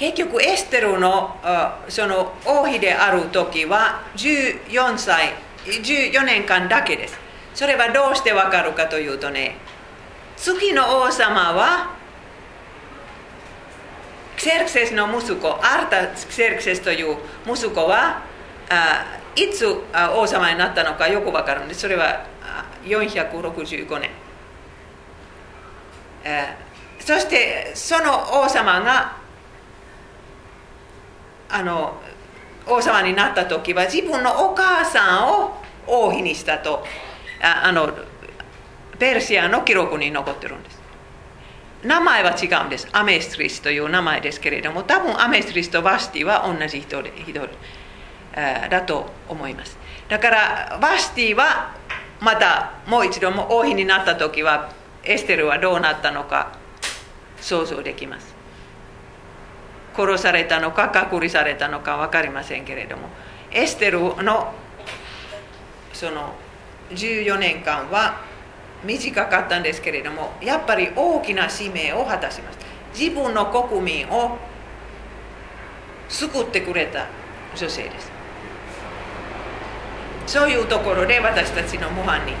[0.00, 1.36] 結局エステルの
[1.86, 5.34] その王妃である時は14歳
[5.66, 7.18] 14年間だけです。
[7.54, 9.56] それはどうしてわかるかというとね
[10.38, 11.94] 次の王様は
[14.36, 18.22] クセルクセスの息子アルタ・クセルクセスという息子は
[18.70, 19.04] あ
[19.36, 19.66] いつ
[20.16, 21.80] 王様になったのかよくわかるんです。
[21.80, 22.24] それは
[22.84, 24.10] 465年、
[27.00, 29.19] そしてその王様が
[31.52, 32.00] あの
[32.66, 36.84] 王様になった時は自分のお母さんを王妃にしたと
[37.42, 37.90] ああの
[38.98, 40.80] ペルシアの記録に残ってるんです。
[41.82, 42.86] 名前は違うんです。
[42.92, 47.40] アメストリスという名前ですけれども多分アメストリスとバスティは同じ人で人
[48.34, 49.78] だと思います。
[50.08, 51.74] だからバスティは
[52.20, 54.70] またもう一度も王妃になった時は
[55.02, 56.58] エステルはどうなったのか
[57.40, 58.39] 想像できます。
[59.96, 63.08] 殺されたのか隔離されたのか分かりませんけれども。
[63.52, 64.52] エステルの
[65.92, 66.34] その
[66.90, 68.22] 14年間は
[68.84, 72.66] 短かったんですけれどもやっぱり大きな使命を果たしました。
[72.98, 74.38] 自分の国民を
[76.08, 77.06] 救ってくれた
[77.56, 78.10] 女性です。
[80.26, 82.32] そういうところで私たちの模範に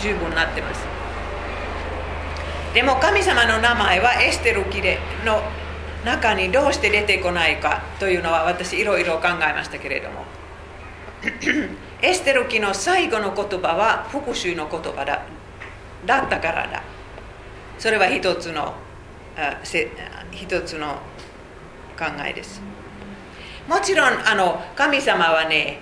[0.00, 0.84] 十分なってます。
[2.74, 5.42] でも神様の名前はエステル記での
[6.04, 10.24] 中にどうして出てこないかというのは私いろいろ考えましたけれども。
[12.02, 15.22] エステル記の最後の言葉は復讐の言葉だ。
[16.04, 16.82] だったからだ。
[17.78, 18.74] それは一つの
[20.32, 20.98] 一つの
[21.98, 22.60] 考えです。
[23.68, 25.78] もちろんあの神様はね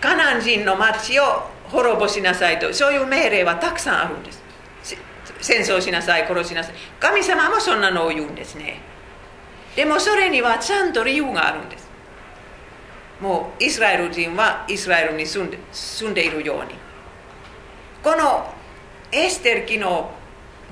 [0.00, 1.22] カナン人の町を
[1.68, 4.40] 滅ぼしなさいとそういう命令はたくさんあるんです。
[5.42, 6.74] 戦争しなさい殺しなさい。
[6.98, 8.80] 神様もそんなのを言うんですね。
[9.80, 11.88] でもそれにはちゃんと理由があるんです。
[13.18, 16.74] もうイスラエル人はイスラエルに住んで住んでいるように。
[18.02, 18.52] この
[19.10, 20.10] エステル記の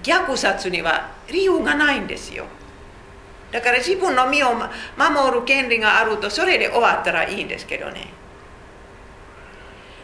[0.02, 2.44] 虐殺には理由がないんですよ。
[3.50, 8.08] だから自分の身を守る権利があるとそれで終わったらいいんですけどね。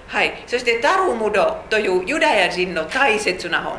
[0.06, 0.44] はい。
[0.46, 3.78] そしてタルムドというユダヤ人の大切な本。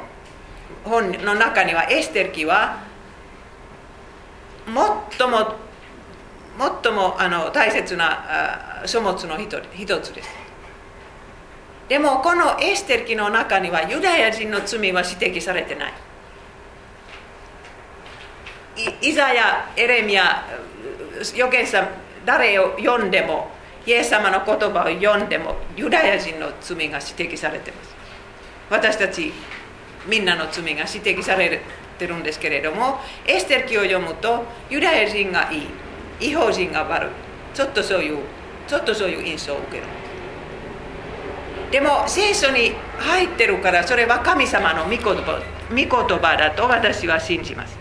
[0.84, 2.94] 本の中にはエステル記は
[4.66, 5.56] 最も
[6.58, 10.30] 最もあの大切な書物の一つです。
[11.88, 15.94] でもこのエステル記の中にはユダヤ人の罪は指摘されてない。
[19.02, 20.46] イザヤ、エレミア、
[21.20, 21.88] 預言者
[22.26, 23.50] 誰を読んでも
[23.86, 27.96] イエス様の言葉を読んでもユダヤ人の罪が指摘されています。
[28.70, 29.32] 私たち
[30.08, 31.62] みんなの罪が指摘される。
[31.96, 35.58] てるんですけれどもエステル記を読むとユダヤ人がい
[36.24, 37.10] い違法人が悪い
[37.54, 38.20] ちょっとそういう
[38.68, 39.84] ちょっとそういう印象を受ける
[41.72, 47.78] でも聖書に入ってるからそれは神様の御言葉御言葉だと私は信じます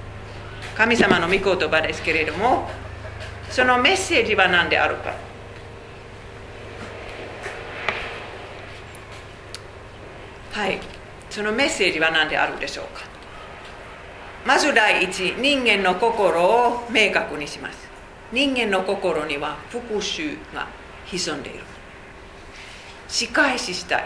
[0.76, 2.68] 神様の御言葉ですけれども
[3.50, 5.14] そのメッセージは何であるか
[10.52, 10.80] はい
[11.30, 13.13] そのメッセージは何であるでしょうか
[14.46, 17.88] まず第一人間の心を明確にします。
[18.30, 20.68] 人間の心には復讐が
[21.06, 21.60] 潜んでいる。
[23.08, 24.04] 仕返ししたい。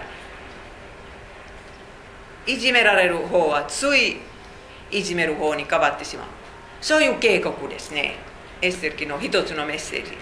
[2.46, 4.18] いじめられる方はつい
[4.90, 6.26] いじめる方に変わってしまう。
[6.80, 8.14] そういう警告ですね。
[8.62, 10.12] エステル記の一つのメッセージ。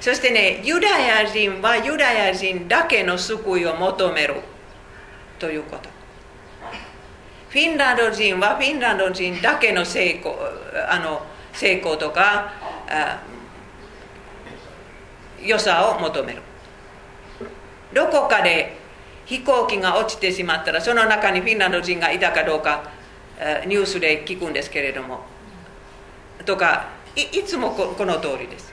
[0.00, 4.36] そしてねユダヤ人はユダヤ人だけの救いを求める
[5.38, 5.99] ということ。
[7.50, 10.36] フィンランド人はフィンランド人だけの成功
[10.88, 11.20] あの
[11.52, 12.52] 成功とか
[15.42, 16.42] 良さを求める。
[17.92, 18.78] どこかで
[19.26, 22.84] 飛行機が落ちてしまったらその中にフィンランド人がいたかどうか
[23.66, 25.20] ニュースで聞くんですけれども。
[26.44, 28.72] とかいつもこの通りです。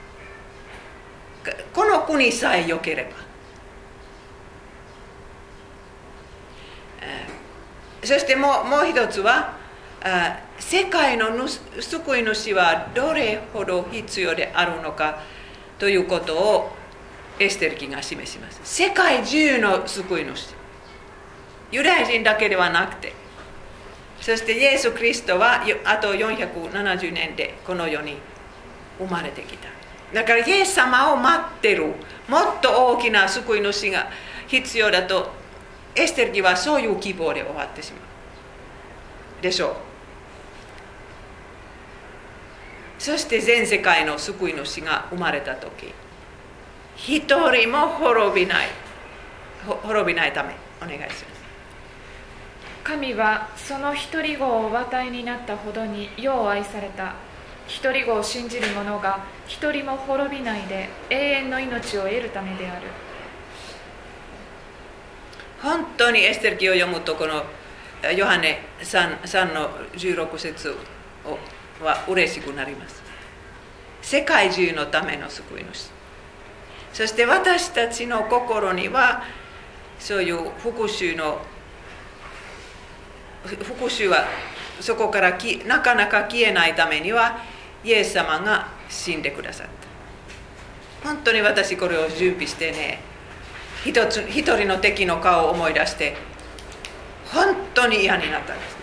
[1.74, 3.10] この国さえ良ければ。
[8.02, 9.56] そしてもうもう一つは
[10.58, 15.20] 世界の救い主はどれほど必要であるのか
[15.78, 16.70] ということを
[17.38, 18.60] エステル記が示します。
[18.64, 20.54] 世界中の救い主
[21.70, 23.12] ユダヤ人だけではなくて。
[24.20, 28.16] そしてイエス・キリストはあと470年でこの世に
[28.98, 29.68] 生まれてきた。
[30.12, 31.84] だからイエス様を待ってる。
[32.26, 34.08] もっと大きな救い主が
[34.48, 35.30] 必要だと
[35.94, 39.76] エステル記はそういう希望で終わってしまうでしょう
[42.98, 45.92] そして全世界の救い主が生まれた時
[46.96, 48.68] 一人も滅びない
[49.64, 51.38] 滅びないためお願いします
[52.82, 57.14] 神はその一人子をお与えになったほどに世を愛された
[57.66, 62.86] 一人子を信じる者が一人も滅びないで永遠の命を得るためである
[65.62, 67.44] 本当にエステル記を読むとこの
[68.16, 70.70] ヨハネ 3, 3の16節
[71.24, 71.38] を
[71.84, 73.02] は嬉しくなります
[74.02, 75.90] 世界中のための救い主
[76.92, 79.22] そして私たちの心には
[79.98, 81.40] そういう復讐の
[83.44, 84.26] 復讐は
[84.80, 87.38] そこからきなかなか消えないためには
[87.84, 89.66] イエス様が死んでくださっ
[91.02, 93.00] た本当に私これを準備してね
[93.84, 96.16] 一つ一人の敵の顔を思い出して
[97.32, 98.78] 本当に嫌になったんですね。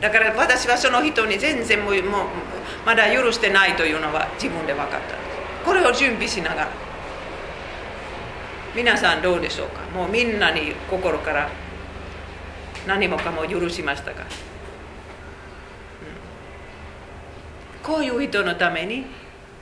[0.00, 1.94] だから私はその人に全然もう
[2.86, 5.18] まだ許してないというのは自分で分かったんです。
[5.64, 6.68] これを準備しながら。
[8.76, 9.80] 皆さんどうでしょうか？
[9.94, 11.48] もうみんなに心から
[12.86, 14.28] 何もかも許しましたか、うん、
[17.82, 19.04] こういう人のために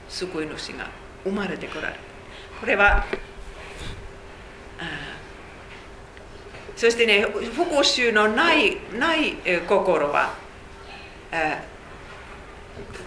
[0.07, 0.87] 救い主が
[1.23, 1.99] 生まれてこられる
[2.59, 3.05] これは
[6.75, 9.33] そしてね復讐のないない
[9.67, 10.33] 心は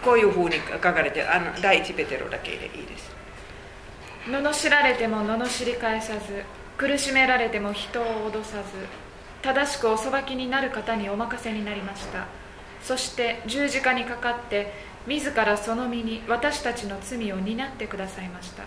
[0.04, 3.10] こういうふうに書かれてあの第一ペテロだけでいいです。
[4.26, 6.42] 罵られても罵り返さず
[6.76, 8.64] 苦しめられても人を脅さず
[9.42, 12.26] 正しくお裁きになる方にお任せになりました。
[12.82, 14.72] そして十字架にかかって
[15.06, 18.64] 自らその身に私たちの罪を担ってくださいました。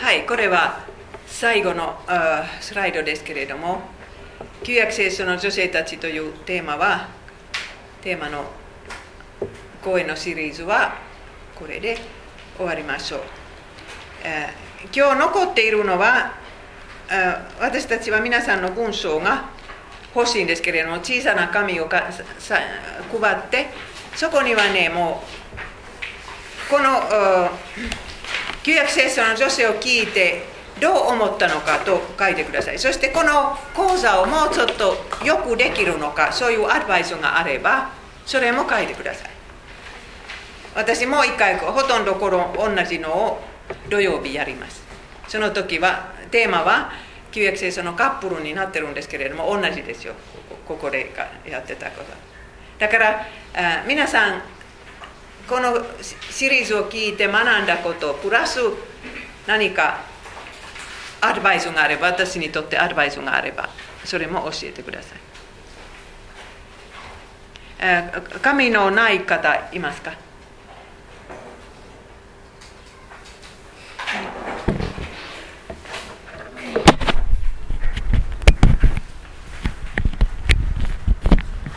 [0.00, 0.84] はいこれは
[1.26, 1.98] 最後の
[2.60, 3.80] スライドですけれども
[4.62, 7.08] 旧約聖書の女性たちというテーマは
[8.00, 8.44] テーマの
[9.82, 10.94] 講演のシリーズは
[11.56, 11.98] これで
[12.56, 13.20] 終わりましょう、
[14.94, 16.32] 今日残っているのは
[17.60, 19.50] 私たちは皆さんの文章が
[20.14, 22.12] 欲しいんですけれども小さな紙を配っ
[23.50, 23.66] て
[24.14, 25.24] そこにはねも
[26.68, 26.88] うこの
[28.62, 30.42] 旧約聖書の女性を聞いて
[30.80, 32.78] どう思ったのかと書いてください。
[32.78, 37.90] そしてこの講座をもうちょっとよくできるのかそういうアドバイスがあれば
[38.26, 39.30] それも書いてください。
[40.74, 43.40] 私もう一回ほとんどこの同じのを
[43.90, 44.82] 土曜日やります。
[45.26, 46.92] その時はテーマは
[47.32, 50.14] 旧約聖書のカップルになってるんですけれども同じですよ。
[50.66, 51.12] ここで
[51.48, 52.12] やってたこと。
[52.78, 53.26] だから
[53.86, 54.42] 皆さん
[55.48, 55.84] この
[56.30, 58.60] シリーズを聞いて学んだことプラス
[59.46, 60.00] 何か
[61.20, 63.68] アドバイスがあれば私にとってアドバイスがあれば
[64.04, 65.18] それも教えてください
[68.42, 70.27] 神のない方いますか